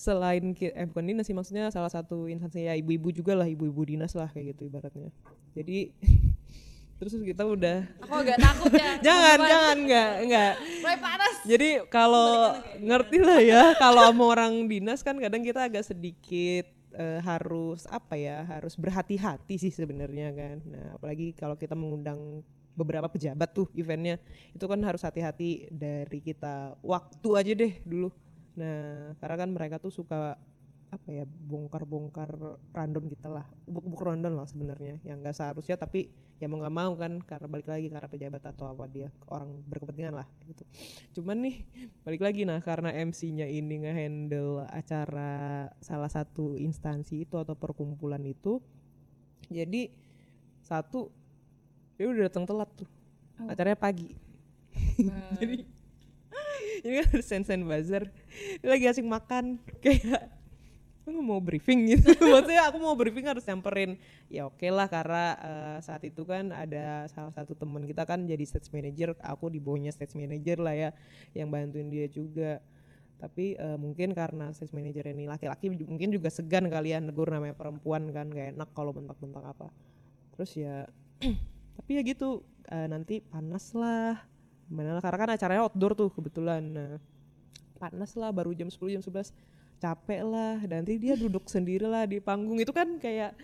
selain 0.00 0.56
eh 0.56 0.88
bukan 0.88 1.04
dinas 1.12 1.28
sih 1.28 1.36
maksudnya 1.36 1.68
salah 1.68 1.92
satu 1.92 2.24
instansi 2.24 2.64
ya 2.64 2.72
ibu-ibu 2.72 3.12
juga 3.12 3.36
lah 3.36 3.44
ibu-ibu 3.44 3.84
dinas 3.84 4.16
lah 4.16 4.32
kayak 4.32 4.56
gitu 4.56 4.72
ibaratnya. 4.72 5.12
Jadi 5.52 5.92
terus 6.96 7.12
kita 7.20 7.44
udah 7.44 7.84
aku 8.00 8.14
agak 8.24 8.40
takut 8.40 8.72
ya. 8.72 8.96
Jangan 9.06 9.38
jangan 9.44 9.76
enggak 9.76 10.10
enggak 10.24 10.52
mulai 10.80 10.98
panas. 11.04 11.34
Jadi 11.44 11.68
kalau 11.92 12.56
ngerti 12.80 13.18
lah 13.20 13.40
ya 13.44 13.62
kalau 13.76 14.08
sama 14.08 14.24
orang 14.24 14.64
dinas 14.72 15.04
kan 15.04 15.20
kadang 15.20 15.44
kita 15.44 15.68
agak 15.68 15.84
sedikit 15.84 16.64
eh, 16.96 17.20
harus 17.20 17.84
apa 17.92 18.16
ya 18.16 18.40
harus 18.48 18.80
berhati-hati 18.80 19.60
sih 19.60 19.72
sebenarnya 19.72 20.32
kan. 20.32 20.56
Nah 20.64 20.96
apalagi 20.96 21.36
kalau 21.36 21.60
kita 21.60 21.76
mengundang 21.76 22.40
beberapa 22.72 23.04
pejabat 23.12 23.52
tuh 23.52 23.68
eventnya 23.76 24.16
itu 24.56 24.64
kan 24.64 24.80
harus 24.80 25.04
hati-hati 25.04 25.68
dari 25.68 26.24
kita. 26.24 26.72
Waktu 26.80 27.28
aja 27.36 27.52
deh 27.52 27.76
dulu 27.84 28.08
nah 28.58 29.14
karena 29.22 29.36
kan 29.38 29.50
mereka 29.54 29.76
tuh 29.78 29.94
suka 29.94 30.38
apa 30.90 31.08
ya 31.14 31.22
bongkar-bongkar 31.24 32.34
random 32.74 33.06
kita 33.06 33.30
lah. 33.30 33.46
Buk-buk 33.70 34.02
random 34.02 34.34
lah 34.34 34.46
sebenarnya. 34.50 34.98
Yang 35.06 35.16
nggak 35.22 35.36
seharusnya 35.38 35.78
tapi 35.78 36.10
ya 36.42 36.50
mau 36.50 36.58
nggak 36.58 36.74
mau 36.74 36.92
kan 36.98 37.22
karena 37.22 37.46
balik 37.46 37.68
lagi 37.70 37.86
karena 37.92 38.08
pejabat 38.10 38.42
atau 38.42 38.74
apa 38.74 38.90
dia 38.90 39.08
orang 39.30 39.62
berkepentingan 39.70 40.18
lah 40.18 40.26
gitu. 40.50 40.66
Cuman 41.20 41.46
nih 41.46 41.56
balik 42.02 42.22
lagi 42.26 42.42
nah 42.42 42.58
karena 42.58 42.90
MC-nya 42.90 43.46
ini 43.46 43.86
ngehandle 43.86 44.66
acara 44.66 45.68
salah 45.78 46.10
satu 46.10 46.58
instansi 46.58 47.22
itu 47.22 47.38
atau 47.38 47.54
perkumpulan 47.54 48.24
itu 48.26 48.58
jadi 49.46 49.94
satu 50.64 51.12
dia 51.94 52.10
udah 52.10 52.26
datang 52.26 52.50
telat 52.50 52.70
tuh. 52.74 52.90
Oh. 53.38 53.48
acaranya 53.48 53.78
pagi. 53.78 54.10
Nah, 55.00 55.32
jadi 56.80 57.04
kan 57.04 57.20
sen-sen 57.20 57.60
dia 57.64 58.68
lagi 58.68 58.84
asik 58.88 59.04
makan. 59.04 59.60
Kayak 59.84 60.32
aku 61.04 61.20
mau 61.20 61.40
briefing? 61.42 61.90
Gitu. 61.96 62.14
Maksudnya 62.32 62.70
aku 62.70 62.78
mau 62.80 62.94
briefing 62.96 63.26
harus 63.26 63.44
nyamperin. 63.44 63.98
Ya 64.30 64.46
oke 64.46 64.64
lah 64.70 64.86
karena 64.86 65.36
eh, 65.40 65.78
saat 65.84 66.02
itu 66.06 66.22
kan 66.24 66.54
ada 66.54 67.04
salah 67.10 67.34
satu 67.34 67.52
teman 67.58 67.84
kita 67.84 68.06
kan 68.06 68.24
jadi 68.24 68.44
stage 68.46 68.70
manager. 68.72 69.12
Aku 69.20 69.50
di 69.52 69.58
bawahnya 69.58 69.92
stage 69.92 70.16
manager 70.16 70.62
lah 70.62 70.74
ya 70.74 70.90
yang 71.36 71.52
bantuin 71.52 71.90
dia 71.90 72.06
juga. 72.08 72.62
Tapi 73.20 73.58
eh, 73.58 73.76
mungkin 73.76 74.16
karena 74.16 74.48
stage 74.56 74.72
manager 74.72 75.10
ini 75.12 75.28
laki-laki 75.28 75.68
mungkin 75.68 76.08
juga 76.08 76.32
segan 76.32 76.70
kalian 76.72 77.12
negur 77.12 77.28
namanya 77.28 77.52
perempuan 77.52 78.08
kan 78.14 78.32
gak 78.32 78.56
enak 78.56 78.70
kalau 78.72 78.96
bentak-bentak 78.96 79.44
apa. 79.44 79.68
Terus 80.36 80.50
ya 80.56 80.88
tapi 81.76 81.90
ya 81.98 82.02
gitu 82.06 82.46
eh, 82.70 82.88
nanti 82.88 83.20
panas 83.20 83.74
lah 83.76 84.29
gimana 84.70 84.94
lah 84.94 85.02
karena 85.02 85.18
kan 85.18 85.30
acaranya 85.34 85.62
outdoor 85.66 85.92
tuh 85.98 86.08
kebetulan. 86.14 86.62
Nah 86.62 87.02
panas 87.82 88.14
lah 88.14 88.30
baru 88.30 88.54
jam 88.54 88.70
10 88.70 88.78
jam 88.94 89.02
11 89.02 89.34
capek 89.80 90.20
lah 90.22 90.60
dan 90.68 90.84
nanti 90.84 91.00
dia 91.00 91.18
duduk 91.18 91.50
sendiri 91.50 91.90
lah 91.90 92.06
di 92.06 92.22
panggung. 92.22 92.62
Itu 92.62 92.70
kan 92.70 93.00
kayak 93.02 93.34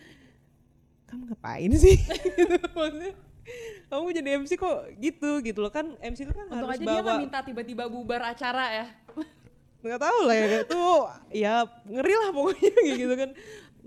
kamu 1.11 1.35
ngapain 1.35 1.73
sih? 1.75 1.97
Gitu, 2.37 2.69
maksudnya. 2.77 3.15
Kamu 3.87 4.11
jadi 4.11 4.29
MC 4.43 4.59
kok 4.59 4.79
gitu 4.99 5.39
gitu 5.39 5.59
loh. 5.63 5.71
Kan 5.71 5.95
MC 6.03 6.27
itu 6.27 6.35
kan 6.35 6.47
untung 6.51 6.67
harus 6.67 6.79
aja 6.79 6.83
dia 6.83 7.03
bawa 7.03 7.23
minta 7.23 7.41
tiba-tiba 7.47 7.87
bubar 7.87 8.35
acara 8.35 8.65
ya. 8.75 8.87
Nggak 9.87 10.03
tahu 10.03 10.19
lah 10.27 10.35
ya 10.35 10.47
itu 10.67 10.83
ya 11.31 11.55
ngeri 11.87 12.15
lah 12.19 12.31
pokoknya 12.35 12.75
gitu 13.07 13.15
kan. 13.15 13.31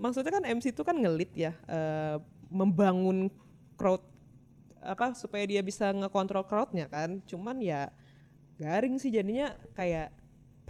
Maksudnya 0.00 0.32
kan 0.32 0.44
MC 0.48 0.72
itu 0.72 0.82
kan 0.82 0.96
ngelit 0.96 1.32
ya 1.36 1.52
eh, 1.68 2.16
membangun 2.48 3.28
crowd 3.76 4.00
apa 4.80 5.12
supaya 5.12 5.44
dia 5.44 5.60
bisa 5.60 5.92
ngekontrol 5.92 6.44
crowdnya 6.48 6.88
kan. 6.88 7.20
Cuman 7.28 7.60
ya 7.60 7.92
garing 8.56 8.96
sih 9.00 9.12
jadinya 9.12 9.56
kayak 9.76 10.12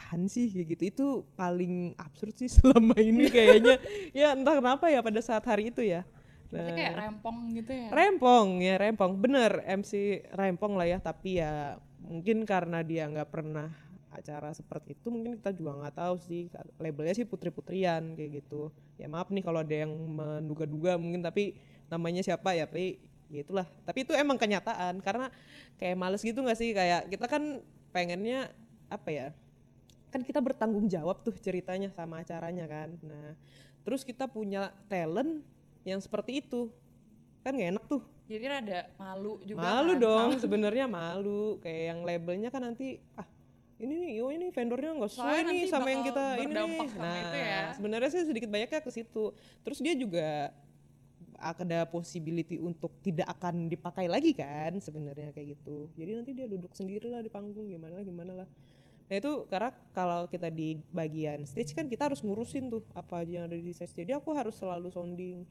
apaan 0.00 0.24
sih? 0.32 0.48
Kayak 0.48 0.66
gitu. 0.74 0.82
Itu 0.88 1.06
paling 1.36 1.92
absurd 2.00 2.34
sih 2.40 2.48
selama 2.56 2.96
ini 2.96 3.28
kayaknya. 3.28 3.76
Ya 4.16 4.32
entah 4.32 4.56
kenapa 4.56 4.88
ya 4.88 5.04
pada 5.04 5.20
saat 5.20 5.44
hari 5.44 5.68
itu 5.68 5.84
ya. 5.84 6.08
Nah, 6.50 6.74
kayak 6.74 6.98
rempong 6.98 7.38
gitu 7.54 7.70
ya? 7.70 7.88
Rempong 7.92 8.48
ya 8.58 8.74
rempong. 8.80 9.12
Bener 9.20 9.62
MC 9.68 10.24
rempong 10.32 10.74
lah 10.80 10.88
ya. 10.88 10.98
Tapi 10.98 11.38
ya 11.38 11.76
mungkin 12.00 12.48
karena 12.48 12.80
dia 12.80 13.06
nggak 13.06 13.28
pernah 13.28 13.68
acara 14.10 14.50
seperti 14.50 14.98
itu 14.98 15.06
mungkin 15.06 15.38
kita 15.38 15.54
juga 15.54 15.78
nggak 15.84 15.94
tahu 16.00 16.16
sih. 16.18 16.50
Labelnya 16.80 17.14
sih 17.14 17.28
putri 17.28 17.52
putrian 17.52 18.16
kayak 18.16 18.42
gitu. 18.42 18.72
Ya 18.96 19.06
maaf 19.06 19.30
nih 19.30 19.44
kalau 19.44 19.60
ada 19.62 19.76
yang 19.86 19.92
menduga-duga 19.94 20.96
mungkin 20.98 21.22
tapi 21.22 21.54
namanya 21.92 22.22
siapa 22.22 22.54
ya 22.54 22.66
tapi 22.70 23.02
ya 23.30 23.40
itulah. 23.46 23.66
Tapi 23.86 24.02
itu 24.04 24.12
emang 24.12 24.36
kenyataan 24.36 24.98
karena 25.00 25.30
kayak 25.78 25.96
males 25.96 26.20
gitu 26.20 26.42
nggak 26.42 26.58
sih? 26.58 26.74
Kayak 26.74 27.08
kita 27.08 27.26
kan 27.30 27.62
pengennya 27.94 28.50
apa 28.90 29.08
ya 29.10 29.28
kan 30.10 30.26
kita 30.26 30.42
bertanggung 30.42 30.90
jawab 30.90 31.22
tuh 31.22 31.34
ceritanya 31.38 31.88
sama 31.94 32.20
acaranya 32.20 32.66
kan. 32.66 32.90
Nah 33.00 33.38
terus 33.86 34.02
kita 34.02 34.26
punya 34.26 34.74
talent 34.90 35.40
yang 35.86 36.02
seperti 36.02 36.42
itu. 36.42 36.68
Kan 37.40 37.56
gak 37.56 37.72
enak 37.78 37.84
tuh. 37.88 38.02
Jadi 38.28 38.44
rada 38.46 38.80
malu 39.00 39.40
juga. 39.42 39.64
malu 39.64 39.92
kan, 39.96 40.02
dong 40.02 40.28
sebenarnya 40.36 40.86
malu. 40.90 41.56
Kayak 41.62 41.82
yang 41.94 41.98
labelnya 42.04 42.48
kan 42.52 42.62
nanti 42.66 43.00
ah 43.16 43.26
ini 43.80 43.94
nih 43.96 44.10
yo 44.20 44.28
ini 44.28 44.52
vendornya 44.52 44.92
nggak 44.92 45.08
sesuai 45.08 45.24
Soalnya 45.24 45.52
nih 45.56 45.64
sama 45.72 45.88
yang 45.88 46.02
kita 46.04 46.24
ini. 46.36 46.52
nih 46.52 46.88
sama 46.92 47.00
nah 47.00 47.32
ya. 47.32 47.62
sebenarnya 47.72 48.10
sih 48.12 48.22
sedikit 48.28 48.50
banyaknya 48.52 48.80
ke 48.84 48.90
situ. 48.92 49.32
Terus 49.64 49.78
dia 49.80 49.94
juga 49.96 50.52
ada 51.40 51.88
possibility 51.88 52.60
untuk 52.60 52.92
tidak 53.00 53.32
akan 53.40 53.66
dipakai 53.72 54.06
lagi 54.06 54.36
kan 54.36 54.76
sebenarnya 54.76 55.32
kayak 55.32 55.56
gitu. 55.56 55.88
Jadi 55.96 56.10
nanti 56.12 56.30
dia 56.36 56.46
duduk 56.46 56.70
sendiri 56.76 57.08
lah 57.08 57.24
di 57.24 57.32
panggung 57.32 57.72
gimana 57.72 58.04
gimana 58.04 58.44
lah. 58.44 58.48
Nah 59.10 59.16
itu 59.18 59.48
karena 59.50 59.74
kalau 59.90 60.28
kita 60.28 60.52
di 60.52 60.78
bagian 60.92 61.42
stage 61.48 61.74
kan 61.74 61.88
kita 61.88 62.12
harus 62.12 62.22
ngurusin 62.22 62.70
tuh 62.70 62.84
apa 62.92 63.24
aja 63.24 63.42
yang 63.42 63.44
ada 63.48 63.56
di 63.56 63.72
stage. 63.72 63.96
Jadi 63.96 64.12
aku 64.14 64.30
harus 64.36 64.54
selalu 64.54 64.92
sounding 64.92 65.42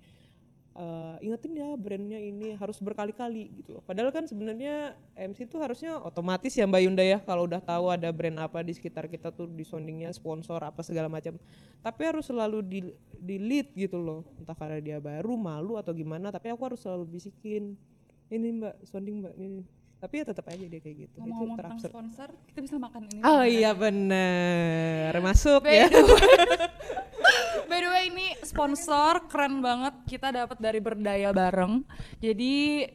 eh, 0.79 1.25
ingetin 1.27 1.53
ya 1.59 1.69
brandnya 1.75 2.19
ini 2.19 2.55
harus 2.55 2.79
berkali-kali 2.79 3.51
gitu 3.59 3.75
loh. 3.77 3.83
Padahal 3.83 4.15
kan 4.15 4.23
sebenarnya 4.23 4.95
MC 5.19 5.51
itu 5.51 5.59
harusnya 5.59 5.99
otomatis 5.99 6.55
ya 6.55 6.63
Mbak 6.63 6.81
Yunda 6.87 7.03
ya 7.03 7.19
kalau 7.19 7.43
udah 7.43 7.59
tahu 7.59 7.91
ada 7.91 8.07
brand 8.15 8.39
apa 8.39 8.63
di 8.63 8.71
sekitar 8.71 9.11
kita 9.11 9.35
tuh 9.35 9.51
di 9.51 9.67
soundingnya 9.67 10.15
sponsor 10.15 10.63
apa 10.63 10.79
segala 10.79 11.11
macam. 11.11 11.35
Tapi 11.83 12.01
harus 12.07 12.31
selalu 12.31 12.63
di, 12.63 12.79
di 13.19 13.35
lead 13.35 13.75
gitu 13.75 13.99
loh. 13.99 14.23
Entah 14.39 14.55
karena 14.55 14.79
dia 14.79 14.97
baru 15.03 15.35
malu 15.35 15.75
atau 15.75 15.91
gimana. 15.91 16.31
Tapi 16.31 16.47
aku 16.55 16.63
harus 16.63 16.79
selalu 16.79 17.19
bisikin 17.19 17.75
ini 18.31 18.47
Mbak 18.63 18.75
sounding 18.87 19.15
Mbak 19.19 19.35
ini. 19.35 19.63
Tapi 19.99 20.23
ya 20.23 20.31
tetap 20.31 20.47
aja 20.47 20.63
dia 20.63 20.79
kayak 20.79 20.95
gitu. 20.95 21.11
itu 21.11 21.19
Ngomong-ngomong 21.19 21.57
tentang 21.59 21.79
sponsor, 21.83 22.29
kita 22.47 22.59
bisa 22.63 22.75
makan 22.79 23.03
ini. 23.11 23.19
Oh 23.19 23.43
iya 23.43 23.75
bener 23.75 25.11
masuk 25.19 25.67
By 25.67 25.83
ya. 25.83 25.91
By 27.49 27.81
the 27.81 27.89
way 27.89 28.03
ini 28.13 28.27
sponsor 28.45 29.25
keren 29.25 29.65
banget 29.65 29.93
kita 30.05 30.29
dapat 30.29 30.57
dari 30.61 30.77
berdaya 30.77 31.33
bareng. 31.33 31.81
Jadi 32.21 32.85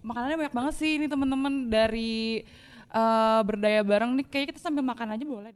makanannya 0.00 0.36
banyak 0.48 0.54
banget 0.56 0.74
sih 0.80 0.96
ini 0.96 1.06
teman-teman 1.12 1.68
dari 1.68 2.40
eh, 2.88 3.40
berdaya 3.44 3.84
bareng 3.84 4.16
nih 4.16 4.26
kayaknya 4.28 4.48
kita 4.56 4.60
sambil 4.64 4.84
makan 4.84 5.12
aja 5.12 5.24
boleh. 5.28 5.52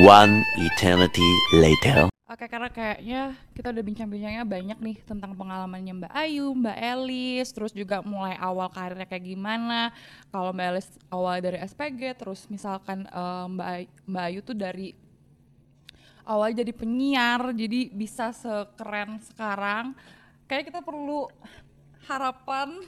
One 0.00 0.40
eternity 0.56 1.28
later. 1.60 2.08
Oke 2.24 2.48
karena 2.48 2.72
kayaknya 2.72 3.36
kita 3.52 3.68
udah 3.68 3.84
bincang-bincangnya 3.84 4.44
banyak 4.48 4.78
nih 4.80 4.96
tentang 5.04 5.36
pengalamannya 5.36 5.92
Mbak 5.92 6.12
Ayu, 6.16 6.56
Mbak 6.56 6.78
Elis, 6.80 7.52
terus 7.52 7.76
juga 7.76 8.00
mulai 8.00 8.32
awal 8.40 8.72
karirnya 8.72 9.04
kayak 9.04 9.28
gimana. 9.28 9.92
Kalau 10.32 10.56
Mbak 10.56 10.66
Elis 10.72 10.88
awal 11.12 11.44
dari 11.44 11.60
SPG, 11.60 12.16
terus 12.16 12.48
misalkan 12.48 13.04
eh, 13.04 13.46
Mbak 13.52 13.68
Ayu, 13.68 13.86
Mbak 14.08 14.24
Ayu 14.24 14.40
tuh 14.40 14.56
dari 14.56 15.03
awal 16.24 16.50
jadi 16.52 16.72
penyiar, 16.72 17.52
jadi 17.52 17.92
bisa 17.92 18.32
sekeren 18.32 19.20
sekarang. 19.20 19.96
Kayak 20.44 20.72
kita 20.72 20.80
perlu 20.84 21.28
harapan 22.04 22.84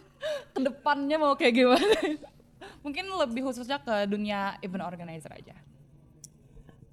ke 0.53 0.61
depannya 0.61 1.17
mau 1.17 1.37
kayak 1.37 1.55
gimana. 1.55 1.99
Mungkin 2.85 3.05
lebih 3.07 3.47
khususnya 3.49 3.81
ke 3.81 4.09
dunia 4.09 4.57
event 4.61 4.85
organizer 4.85 5.33
aja. 5.33 5.57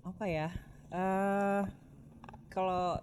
apa 0.03 0.27
ya 0.27 0.51
eh 0.91 1.63
kalau 2.51 2.99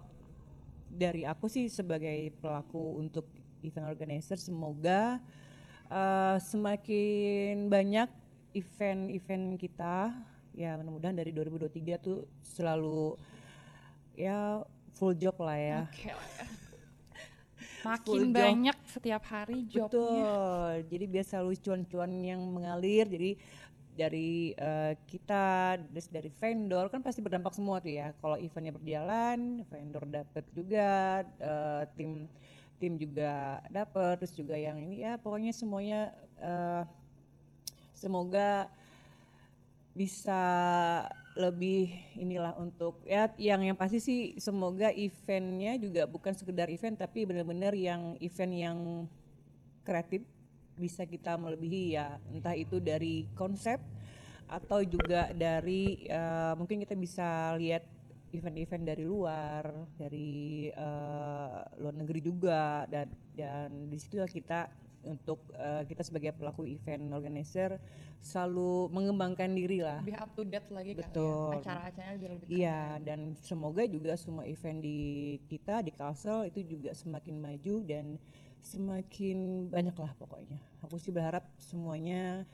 dari 0.85 1.25
aku 1.25 1.49
sih 1.49 1.65
sebagai 1.65 2.29
pelaku 2.37 3.01
untuk 3.01 3.25
event 3.65 3.89
organizer 3.89 4.37
semoga 4.37 5.17
eh, 5.89 6.37
semakin 6.37 7.73
banyak 7.73 8.05
event-event 8.53 9.57
kita 9.57 10.13
ya 10.51 10.75
mudah-mudahan 10.75 11.15
dari 11.15 11.31
2023 11.31 11.99
tuh 12.03 12.27
selalu 12.43 13.15
ya 14.19 14.61
full 14.95 15.15
job 15.15 15.35
lah 15.39 15.57
ya 15.57 15.79
ya. 16.03 16.15
Makin 17.81 18.05
Full 18.05 18.25
job. 18.29 18.37
banyak 18.37 18.77
setiap 18.85 19.23
hari 19.25 19.65
jobnya. 19.65 19.89
Betul. 19.89 20.71
Jadi 20.93 21.05
biar 21.09 21.25
selalu 21.25 21.51
cuan-cuan 21.65 22.11
yang 22.21 22.41
mengalir. 22.45 23.09
Jadi 23.09 23.31
dari 23.91 24.53
eh, 24.53 24.93
kita, 25.09 25.77
terus 25.89 26.07
dari 26.07 26.29
vendor 26.29 26.87
kan 26.93 27.01
pasti 27.01 27.25
berdampak 27.25 27.57
semua 27.57 27.81
tuh 27.81 27.89
ya. 27.89 28.13
Kalau 28.21 28.37
eventnya 28.37 28.73
berjalan, 28.77 29.65
vendor 29.65 30.03
dapat 30.05 30.45
juga, 30.53 31.25
eh, 31.25 31.83
tim 31.97 32.29
tim 32.81 32.97
juga 32.97 33.61
dapat, 33.69 34.17
terus 34.21 34.33
juga 34.33 34.57
yang 34.57 34.81
ini 34.81 35.05
ya 35.05 35.17
pokoknya 35.21 35.53
semuanya 35.53 36.13
eh, 36.41 36.83
semoga 37.93 38.65
bisa 39.91 40.41
lebih 41.35 41.91
inilah 42.19 42.55
untuk 42.59 42.99
ya 43.07 43.31
yang 43.39 43.63
yang 43.63 43.77
pasti 43.79 44.03
sih 44.03 44.19
semoga 44.35 44.91
eventnya 44.91 45.79
juga 45.79 46.03
bukan 46.03 46.35
sekedar 46.35 46.67
event 46.67 46.99
tapi 46.99 47.23
benar-benar 47.23 47.71
yang 47.71 48.19
event 48.19 48.53
yang 48.55 48.77
kreatif 49.87 50.23
bisa 50.81 51.05
kita 51.05 51.37
melebihi 51.37 51.95
ya. 51.95 52.17
Entah 52.33 52.55
itu 52.57 52.81
dari 52.81 53.29
konsep 53.37 53.77
atau 54.51 54.83
juga 54.83 55.31
dari 55.31 56.09
eh, 56.09 56.53
mungkin 56.59 56.83
kita 56.83 56.95
bisa 56.97 57.55
lihat 57.55 57.87
event-event 58.31 58.83
dari 58.83 59.03
luar 59.07 59.63
dari 59.95 60.67
eh, 60.71 61.59
luar 61.79 61.95
negeri 61.95 62.19
juga 62.19 62.83
dan 62.87 63.07
dan 63.35 63.69
di 63.87 63.97
situ 63.99 64.19
kita 64.19 64.67
untuk 65.03 65.41
eh, 65.57 65.83
kita 65.89 66.05
sebagai 66.05 66.31
pelaku 66.37 66.65
event 66.69 67.09
organizer 67.13 67.81
selalu 68.21 68.93
mengembangkan 68.93 69.49
diri 69.49 69.81
lah 69.81 69.97
Lebih 70.05 70.17
up 70.21 70.31
to 70.37 70.45
date 70.45 70.69
lagi 70.69 70.93
Betul. 70.93 71.49
kan 71.49 71.57
ya. 71.57 71.57
Acara-acaranya 71.57 72.17
biar 72.21 72.31
lebih 72.37 72.45
Iya, 72.49 72.81
dan 73.01 73.19
semoga 73.41 73.83
juga 73.89 74.13
semua 74.13 74.45
event 74.45 74.79
di 74.79 74.99
kita 75.49 75.81
di 75.81 75.91
Kalsel 75.93 76.53
itu 76.53 76.61
juga 76.61 76.93
semakin 76.93 77.35
maju 77.41 77.75
dan 77.81 78.21
semakin 78.61 79.67
banyak 79.73 79.97
lah 79.97 80.13
pokoknya. 80.21 80.61
Aku 80.85 81.01
sih 81.01 81.09
berharap 81.09 81.45
semuanya 81.57 82.45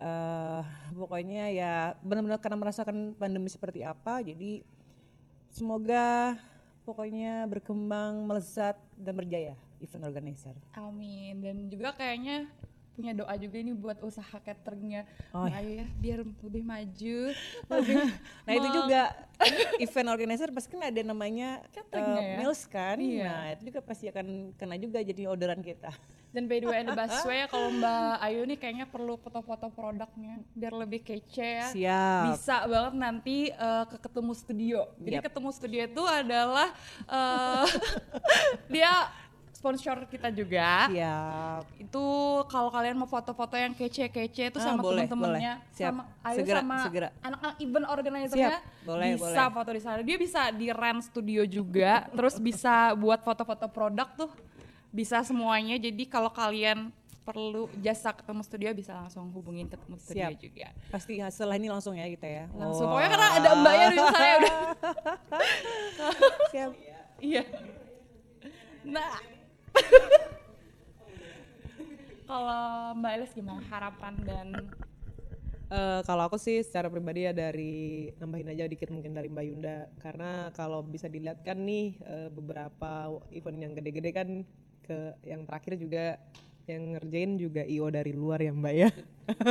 eh 0.00 0.64
pokoknya 0.96 1.52
ya 1.52 1.92
benar-benar 2.00 2.40
karena 2.40 2.56
merasakan 2.56 3.12
pandemi 3.20 3.52
seperti 3.52 3.84
apa, 3.84 4.24
jadi 4.24 4.64
semoga 5.52 6.40
pokoknya 6.88 7.44
berkembang, 7.44 8.24
melesat 8.24 8.80
dan 8.96 9.12
berjaya 9.12 9.52
event 9.80 10.04
organizer. 10.04 10.54
Amin. 10.74 11.40
Dan 11.40 11.56
juga 11.66 11.92
kayaknya 11.92 12.46
punya 12.90 13.16
doa 13.16 13.32
juga 13.34 13.56
ini 13.56 13.72
buat 13.72 13.96
usaha 14.04 14.36
cateringnya 14.36 15.08
Oh, 15.32 15.48
Ayu 15.48 15.80
ya 15.80 15.86
biar 15.96 16.20
lebih 16.20 16.60
maju 16.60 17.18
lebih 17.72 17.96
Nah 18.44 18.52
itu 18.52 18.68
juga 18.68 19.02
event 19.80 20.08
organizer 20.10 20.52
pasti 20.52 20.68
kan 20.68 20.84
ada 20.84 21.00
namanya 21.00 21.64
eh, 21.72 21.96
ya? 21.96 22.36
meals 22.36 22.68
kan, 22.68 23.00
Iya. 23.00 23.24
nah 23.24 23.46
itu 23.56 23.72
juga 23.72 23.80
pasti 23.80 24.04
akan 24.04 24.52
kena 24.52 24.76
juga 24.76 25.00
jadi 25.00 25.22
orderan 25.24 25.64
kita. 25.64 25.88
dan 26.30 26.46
by 26.46 26.60
the 26.60 26.68
way 26.68 26.78
ada 26.78 26.94
busway 26.94 27.42
kalau 27.48 27.74
Mbak 27.74 28.14
Ayu 28.28 28.40
nih 28.44 28.54
kayaknya 28.54 28.86
perlu 28.86 29.16
foto-foto 29.16 29.66
produknya 29.66 30.38
biar 30.52 30.74
lebih 30.76 31.00
kece 31.00 31.42
ya 31.56 31.66
Siap. 31.72 32.22
bisa 32.30 32.56
banget 32.68 32.94
nanti 32.94 33.36
eh, 33.48 33.84
ke 33.88 33.96
ketemu 33.96 34.32
studio 34.36 34.80
jadi 35.00 35.16
Yap. 35.18 35.24
ketemu 35.26 35.48
studio 35.50 35.80
itu 35.88 36.02
adalah 36.04 36.68
eh, 37.08 37.66
dia 38.74 38.92
sponsor 39.60 40.08
kita 40.08 40.32
juga 40.32 40.88
Siap. 40.88 41.62
itu 41.76 42.04
kalau 42.48 42.72
kalian 42.72 42.96
mau 42.96 43.04
foto-foto 43.04 43.52
yang 43.52 43.70
kece-kece 43.70 44.48
itu 44.48 44.56
Ah, 44.56 44.72
sama 44.72 44.80
boleh. 44.80 45.04
Siap. 45.04 45.92
sama 45.92 46.02
Ayu 46.24 46.36
Segera, 46.40 46.60
sama 46.60 46.76
segera. 46.80 47.08
anak-anak 47.20 47.56
event 47.60 47.86
organizer-nya. 47.86 48.58
Boleh, 48.82 49.06
bisa 49.14 49.28
boleh. 49.36 49.52
foto 49.52 49.70
di 49.70 49.80
sana 49.80 50.00
dia 50.00 50.16
bisa 50.16 50.48
di 50.50 50.72
rent 50.72 51.04
studio 51.04 51.44
juga 51.44 52.04
terus 52.16 52.40
bisa 52.40 52.96
buat 52.96 53.20
foto-foto 53.20 53.68
produk 53.68 54.08
tuh 54.16 54.32
bisa 54.88 55.20
semuanya 55.20 55.76
jadi 55.76 56.02
kalau 56.04 56.32
kalian 56.32 56.88
perlu 57.20 57.68
jasa 57.78 58.10
ketemu 58.10 58.40
studio 58.40 58.68
bisa 58.72 58.96
langsung 58.96 59.28
hubungin 59.30 59.68
ketemu 59.68 60.00
studio 60.00 60.24
Siap. 60.26 60.40
juga 60.40 60.66
Pasti 60.88 61.20
setelah 61.22 61.54
ini 61.54 61.68
langsung 61.68 61.92
ya 61.92 62.08
kita 62.08 62.24
ya. 62.26 62.44
langsung 62.50 62.88
Wah. 62.88 62.96
pokoknya 62.96 63.10
karena 63.12 63.28
ada 63.36 63.50
mbaknya 63.54 63.86
di 63.86 63.98
saya 64.08 64.32
udah 64.34 64.54
Siap. 66.50 66.70
Iya. 67.20 67.42
Nah. 68.82 69.36
Kalau 72.30 72.94
Mbak 72.94 73.12
Elis 73.18 73.32
gimana 73.34 73.62
harapan 73.66 74.14
dan 74.22 74.48
Eh, 75.70 76.00
kalau 76.02 76.26
aku 76.26 76.34
sih 76.34 76.66
secara 76.66 76.90
pribadi 76.90 77.22
ya 77.22 77.30
dari 77.30 78.10
nambahin 78.18 78.50
aja 78.50 78.66
dikit 78.66 78.90
mungkin 78.90 79.14
dari 79.14 79.30
Mbak 79.30 79.44
Yunda 79.46 79.86
karena 80.02 80.50
kalau 80.50 80.82
bisa 80.82 81.06
dilihat 81.06 81.46
kan 81.46 81.62
nih 81.62 81.94
eh, 82.02 82.26
beberapa 82.26 83.22
event 83.30 83.58
yang 83.62 83.72
gede-gede 83.78 84.10
kan 84.10 84.28
ke 84.82 85.14
yang 85.22 85.46
terakhir 85.46 85.78
juga 85.78 86.18
yang 86.66 86.98
ngerjain 86.98 87.38
juga 87.38 87.62
IO 87.62 87.86
dari 87.86 88.10
luar 88.10 88.42
ya 88.42 88.50
Mbak 88.50 88.74
ya. 88.74 88.90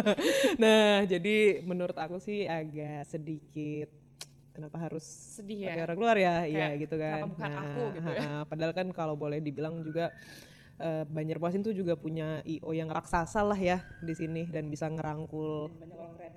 nah 0.62 1.08
jadi 1.08 1.64
menurut 1.64 1.96
aku 1.96 2.20
sih 2.20 2.44
agak 2.52 3.08
sedikit 3.08 3.88
kenapa 4.60 4.78
harus 4.92 5.06
Sedih 5.40 5.64
ya? 5.64 5.72
pakai 5.72 5.84
orang 5.88 6.00
luar 6.04 6.18
ya? 6.20 6.36
Iya 6.44 6.68
gitu 6.76 6.96
kan. 7.00 7.24
kenapa 7.24 7.32
bukan 7.32 7.52
aku 7.56 7.84
gitu 7.96 8.10
ya? 8.12 8.30
padahal 8.44 8.74
kan 8.76 8.88
kalau 8.92 9.16
boleh 9.16 9.40
dibilang 9.40 9.80
juga 9.80 10.12
eh, 10.80 11.04
Banjarmasin 11.08 11.64
tuh 11.64 11.72
juga 11.72 11.96
punya 11.96 12.44
IO 12.44 12.72
yang 12.76 12.92
raksasa 12.92 13.40
lah 13.44 13.56
ya 13.56 13.84
di 14.04 14.12
sini 14.16 14.48
dan 14.52 14.68
bisa 14.68 14.92
ngerangkul. 14.92 15.72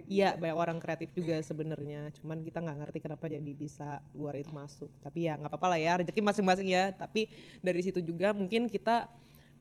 Iya 0.06 0.34
banyak 0.38 0.56
orang 0.58 0.78
kreatif 0.82 1.14
juga 1.14 1.38
sebenarnya. 1.42 2.10
Cuman 2.18 2.42
kita 2.42 2.58
nggak 2.62 2.78
ngerti 2.84 2.98
kenapa 3.02 3.30
jadi 3.30 3.52
bisa 3.54 4.02
luar 4.14 4.38
itu 4.38 4.50
masuk. 4.50 4.90
Tapi 5.02 5.30
ya 5.30 5.38
nggak 5.38 5.50
apa-apa 5.50 5.66
lah 5.74 5.80
ya 5.82 5.92
rezeki 6.02 6.20
masing-masing 6.20 6.68
ya. 6.70 6.90
Tapi 6.94 7.30
dari 7.62 7.80
situ 7.82 8.02
juga 8.02 8.34
mungkin 8.34 8.66
kita 8.70 9.10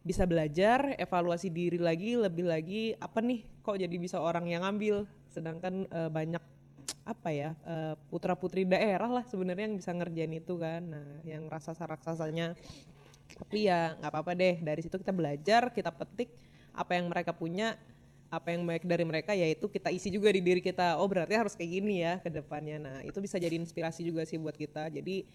bisa 0.02 0.26
belajar 0.26 0.98
evaluasi 0.98 1.54
diri 1.54 1.78
lagi 1.78 2.18
lebih 2.18 2.50
lagi 2.50 2.98
apa 2.98 3.22
nih 3.22 3.46
kok 3.62 3.78
jadi 3.78 3.96
bisa 4.02 4.18
orang 4.18 4.50
yang 4.50 4.66
ngambil. 4.66 5.06
Sedangkan 5.30 5.86
eh, 5.88 6.10
banyak 6.10 6.42
apa 7.02 7.30
ya 7.34 7.58
eh, 7.66 7.94
putra 8.14 8.38
putri 8.38 8.62
daerah 8.62 9.10
lah 9.10 9.26
sebenarnya 9.26 9.66
yang 9.70 9.78
bisa 9.78 9.92
ngerjain 9.92 10.34
itu 10.38 10.54
kan. 10.58 10.82
Nah 10.86 11.08
yang 11.26 11.50
raksasa 11.50 11.84
raksasanya 11.90 12.54
tapi 13.32 13.66
ya 13.72 13.98
nggak 13.98 14.12
apa-apa 14.12 14.32
deh 14.38 14.60
dari 14.62 14.82
situ 14.84 15.00
kita 15.00 15.16
belajar 15.16 15.72
kita 15.74 15.90
petik 15.90 16.30
apa 16.72 16.96
yang 16.96 17.10
mereka 17.10 17.32
punya 17.34 17.80
apa 18.32 18.56
yang 18.56 18.64
baik 18.64 18.88
dari 18.88 19.04
mereka 19.04 19.36
yaitu 19.36 19.68
kita 19.68 19.92
isi 19.92 20.08
juga 20.08 20.32
di 20.32 20.40
diri 20.40 20.64
kita. 20.64 20.96
Oh 21.04 21.08
berarti 21.12 21.36
harus 21.36 21.52
kayak 21.52 21.72
gini 21.84 22.00
ya 22.00 22.16
ke 22.24 22.32
depannya. 22.32 22.80
Nah 22.80 22.98
itu 23.04 23.20
bisa 23.20 23.36
jadi 23.36 23.60
inspirasi 23.60 24.08
juga 24.08 24.24
sih 24.24 24.40
buat 24.40 24.56
kita. 24.56 24.88
Jadi 24.88 25.28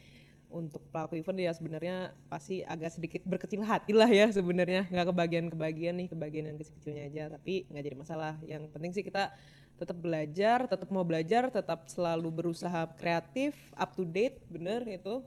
untuk 0.48 0.81
pelaku 0.88 1.20
event 1.20 1.37
ya 1.37 1.52
sebenarnya 1.52 2.14
pasti 2.33 2.64
agak 2.64 2.96
sedikit 2.96 3.20
berkecil 3.29 3.61
hati 3.61 3.92
lah 3.92 4.09
ya 4.09 4.33
sebenarnya. 4.33 4.88
Nggak 4.88 5.12
kebagian 5.12 5.46
kebagian 5.52 5.94
nih 6.00 6.09
kebagian 6.09 6.44
yang 6.48 6.57
kecil-kecilnya 6.57 7.05
aja. 7.12 7.22
Tapi 7.37 7.68
nggak 7.68 7.85
jadi 7.85 7.96
masalah. 8.00 8.35
Yang 8.48 8.62
penting 8.72 8.92
sih 8.96 9.05
kita 9.05 9.29
tetap 9.77 9.97
belajar 9.97 10.65
tetap 10.65 10.89
mau 10.89 11.05
belajar 11.05 11.53
tetap 11.53 11.85
selalu 11.87 12.29
berusaha 12.33 12.89
kreatif 12.97 13.53
up 13.77 13.93
to 13.93 14.09
date 14.09 14.41
bener 14.49 14.81
itu 14.89 15.21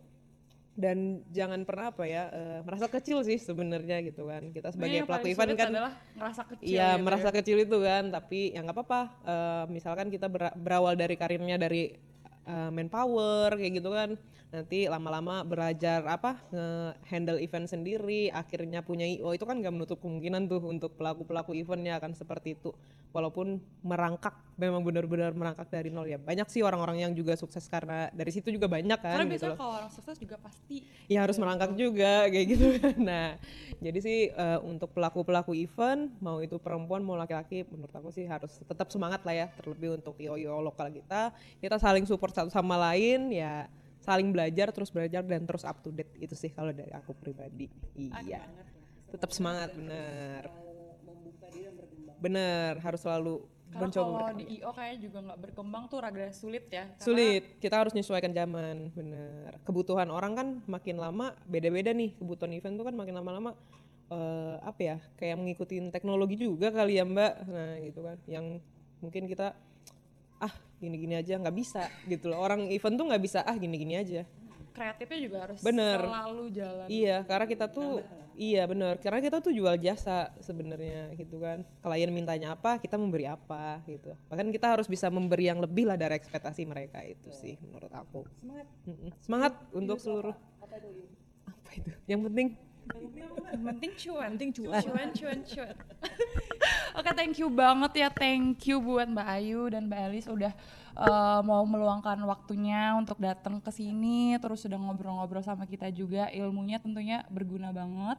dan 0.80 1.20
jangan 1.30 1.68
pernah 1.68 1.92
apa 1.92 2.08
ya 2.08 2.32
eh, 2.32 2.60
merasa 2.64 2.88
kecil 2.88 3.20
sih 3.22 3.36
sebenarnya 3.36 4.00
gitu 4.00 4.24
kan 4.32 4.48
kita 4.48 4.72
sebagai 4.72 5.04
Yang 5.04 5.08
pelaku 5.12 5.28
event 5.28 5.52
kan 5.60 5.70
ngerasa 6.16 6.42
kecil 6.56 6.68
Iya 6.72 6.90
gitu 6.96 7.04
merasa 7.04 7.30
ya. 7.30 7.36
kecil 7.36 7.58
itu 7.68 7.78
kan, 7.84 8.04
tapi 8.08 8.40
ya 8.56 8.60
nggak 8.64 8.78
apa-apa. 8.80 9.02
Eh, 9.28 9.64
misalkan 9.76 10.08
kita 10.08 10.32
bera- 10.32 10.56
berawal 10.56 10.96
dari 10.96 11.20
karirnya 11.20 11.60
dari 11.60 11.92
eh, 12.48 12.70
manpower 12.72 13.56
kayak 13.60 13.74
gitu 13.82 13.90
kan, 13.92 14.16
nanti 14.50 14.90
lama-lama 14.90 15.46
belajar 15.46 16.02
apa 16.10 16.42
handle 17.06 17.38
event 17.38 17.70
sendiri, 17.70 18.34
akhirnya 18.34 18.82
punya 18.82 19.06
IO 19.06 19.30
itu 19.38 19.46
kan 19.46 19.62
nggak 19.62 19.74
menutup 19.74 20.02
kemungkinan 20.02 20.50
tuh 20.50 20.64
untuk 20.66 20.98
pelaku-pelaku 20.98 21.54
eventnya 21.54 22.02
akan 22.02 22.18
seperti 22.18 22.58
itu. 22.58 22.74
Walaupun 23.14 23.62
merangkak, 23.86 24.34
memang 24.60 24.84
benar-benar 24.84 25.32
merangkak 25.32 25.72
dari 25.72 25.88
nol 25.88 26.04
ya. 26.04 26.20
Banyak 26.20 26.52
sih 26.52 26.60
orang-orang 26.60 27.08
yang 27.08 27.12
juga 27.16 27.40
sukses 27.40 27.64
karena 27.72 28.12
dari 28.12 28.30
situ 28.36 28.52
juga 28.52 28.68
banyak 28.68 29.00
kan. 29.00 29.16
Karena 29.16 29.26
gitu 29.26 29.34
biasanya 29.40 29.52
loh 29.56 29.60
kalau 29.64 29.74
orang 29.80 29.92
sukses 29.96 30.16
juga 30.20 30.36
pasti 30.36 30.84
ya 31.08 31.24
harus 31.24 31.40
merangkak 31.40 31.72
juga 31.80 32.28
kayak 32.28 32.46
gitu 32.52 32.66
kan. 32.78 32.96
Nah, 33.00 33.28
jadi 33.80 34.00
sih 34.04 34.20
eh, 34.36 34.60
untuk 34.68 34.92
pelaku-pelaku 34.92 35.56
event 35.56 36.12
mau 36.20 36.44
itu 36.44 36.60
perempuan 36.60 37.00
mau 37.00 37.16
laki-laki 37.16 37.64
menurut 37.72 37.96
aku 37.96 38.12
sih 38.12 38.28
harus 38.28 38.60
tetap 38.68 38.92
semangat 38.92 39.24
lah 39.24 39.34
ya 39.34 39.48
terlebih 39.56 39.98
untuk 39.98 40.20
IO-IO 40.20 40.60
lokal 40.60 40.92
kita. 40.92 41.32
Kita 41.64 41.80
saling 41.80 42.04
support 42.04 42.36
satu 42.36 42.52
sama 42.52 42.76
lain 42.76 43.32
ya 43.32 43.72
saling 44.00 44.32
belajar 44.32 44.72
terus 44.72 44.90
belajar 44.90 45.22
dan 45.22 45.44
terus 45.44 45.62
up 45.68 45.78
to 45.84 45.92
date 45.92 46.12
itu 46.18 46.34
sih 46.34 46.50
kalau 46.50 46.74
dari 46.74 46.92
aku 46.92 47.14
pribadi. 47.14 47.68
Iya. 47.96 48.42
Tetap 49.12 49.30
semangat 49.34 49.74
bener. 49.76 50.50
Bener 52.20 52.82
harus 52.84 53.02
selalu 53.06 53.46
karena 53.70 53.86
mencoba 53.86 54.18
kalau 54.26 54.38
di 54.42 54.46
IO 54.58 54.70
kayaknya 54.74 54.98
juga 55.06 55.18
nggak 55.30 55.40
berkembang 55.46 55.84
tuh 55.94 55.98
rada 56.02 56.26
sulit 56.34 56.66
ya. 56.74 56.90
Karena 56.90 57.06
Sulit, 57.06 57.44
kita 57.62 57.76
harus 57.78 57.94
menyesuaikan 57.94 58.34
zaman, 58.34 58.90
bener. 58.98 59.52
Kebutuhan 59.62 60.10
orang 60.10 60.34
kan 60.34 60.48
makin 60.66 60.98
lama 60.98 61.38
beda-beda 61.46 61.94
nih. 61.94 62.18
Kebutuhan 62.18 62.52
event 62.58 62.76
tuh 62.82 62.86
kan 62.90 62.96
makin 62.98 63.14
lama-lama 63.14 63.52
eh, 64.10 64.56
apa 64.66 64.82
ya? 64.82 64.98
Kayak 65.22 65.38
mengikuti 65.38 65.78
teknologi 65.94 66.42
juga 66.42 66.74
kali 66.74 66.98
ya 66.98 67.06
Mbak. 67.06 67.34
Nah 67.46 67.74
gitu 67.86 68.00
kan, 68.02 68.18
yang 68.26 68.46
mungkin 69.06 69.30
kita 69.30 69.54
ah 70.42 70.54
gini-gini 70.82 71.20
aja 71.20 71.38
nggak 71.38 71.56
bisa 71.56 71.86
gitu 72.10 72.34
loh. 72.34 72.42
Orang 72.42 72.74
event 72.74 72.96
tuh 72.98 73.06
nggak 73.06 73.22
bisa 73.22 73.46
ah 73.46 73.54
gini-gini 73.54 74.02
aja. 74.02 74.26
Kreatifnya 74.80 75.20
juga 75.20 75.38
harus 75.44 75.60
Bener. 75.60 76.00
selalu 76.00 76.46
jalan. 76.56 76.88
Iya, 76.88 77.18
karena 77.28 77.46
kita 77.52 77.66
tuh 77.68 78.00
iya 78.40 78.64
bener. 78.64 78.96
Karena 79.04 79.20
kita 79.20 79.44
tuh 79.44 79.52
jual 79.52 79.76
jasa 79.76 80.32
sebenarnya 80.40 81.12
gitu 81.20 81.44
kan. 81.44 81.68
Klien 81.84 82.12
mintanya 82.16 82.56
apa, 82.56 82.80
kita 82.80 82.96
memberi 82.96 83.28
apa 83.28 83.84
gitu. 83.84 84.16
Bahkan 84.32 84.48
kita 84.56 84.80
harus 84.80 84.88
bisa 84.88 85.12
memberi 85.12 85.52
yang 85.52 85.60
lebih 85.60 85.84
lah 85.84 86.00
dari 86.00 86.16
ekspektasi 86.16 86.64
mereka 86.64 87.04
itu 87.04 87.28
sih 87.36 87.60
menurut 87.60 87.92
aku. 87.92 88.24
Semangat. 88.40 88.68
Semangat 89.20 89.54
untuk 89.76 90.00
seluruh. 90.00 90.36
Apa 90.64 91.76
itu? 91.76 91.92
Yang 92.08 92.22
penting 92.32 92.48
Yang 93.50 93.64
penting 93.66 93.92
cuan. 93.98 94.30
penting 94.38 94.52
cuan. 94.54 94.82
Cuan, 94.86 95.08
cuan, 95.14 95.40
cuan. 95.46 95.76
Oke, 96.98 97.10
thank 97.18 97.36
you 97.38 97.50
banget 97.50 97.92
ya. 98.06 98.10
Thank 98.14 98.66
you 98.70 98.78
buat 98.82 99.10
Mbak 99.10 99.28
Ayu 99.40 99.62
dan 99.74 99.90
Mbak 99.90 100.00
Elis 100.10 100.28
udah 100.30 100.54
eh, 100.94 101.40
mau 101.46 101.64
meluangkan 101.66 102.18
waktunya 102.26 102.94
untuk 102.98 103.18
datang 103.18 103.58
ke 103.62 103.72
sini 103.74 104.38
terus 104.38 104.62
sudah 104.66 104.78
ngobrol-ngobrol 104.78 105.42
sama 105.42 105.66
kita 105.66 105.90
juga. 105.90 106.30
Ilmunya 106.30 106.78
tentunya 106.78 107.26
berguna 107.30 107.74
banget. 107.74 108.18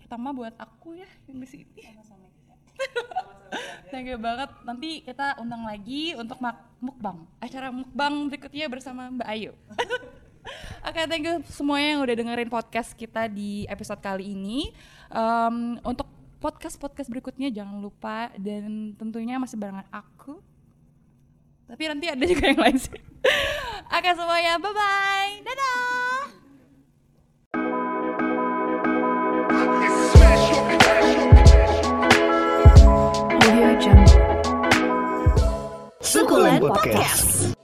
Terutama 0.00 0.32
buat 0.32 0.54
aku 0.56 0.96
ya 0.96 1.08
yang 1.28 1.38
di 1.40 1.48
sini. 1.48 1.66
Thank 3.90 4.06
you 4.08 4.18
banget. 4.20 4.50
Nanti 4.62 5.02
kita 5.02 5.36
undang 5.42 5.66
lagi 5.66 6.14
untuk 6.14 6.38
mukbang. 6.78 7.26
Acara 7.42 7.68
mukbang 7.74 8.30
berikutnya 8.30 8.66
bersama 8.70 9.10
Mbak 9.10 9.28
Ayu. 9.28 9.52
Oke, 10.80 11.00
thank 11.06 11.24
you 11.24 11.44
semuanya 11.48 11.96
yang 11.96 12.00
udah 12.02 12.16
dengerin 12.16 12.50
podcast 12.50 12.96
kita 12.96 13.28
di 13.28 13.68
episode 13.68 14.00
kali 14.00 14.32
ini. 14.32 14.72
Em, 15.12 15.76
untuk 15.84 16.08
podcast-podcast 16.40 17.12
berikutnya 17.12 17.52
jangan 17.52 17.78
lupa 17.84 18.32
dan 18.40 18.96
tentunya 18.96 19.36
masih 19.36 19.60
barengan 19.60 19.86
aku. 19.92 20.40
Tapi 21.68 21.82
nanti 21.86 22.10
ada 22.10 22.24
juga 22.24 22.44
yang 22.50 22.60
lain 22.60 22.78
sih. 22.80 23.00
Oke 23.96 24.10
semuanya, 24.16 24.58
bye-bye. 24.58 25.44
Dadah! 25.44 26.00
Sukulen 36.00 36.58
Podcast. 36.58 37.54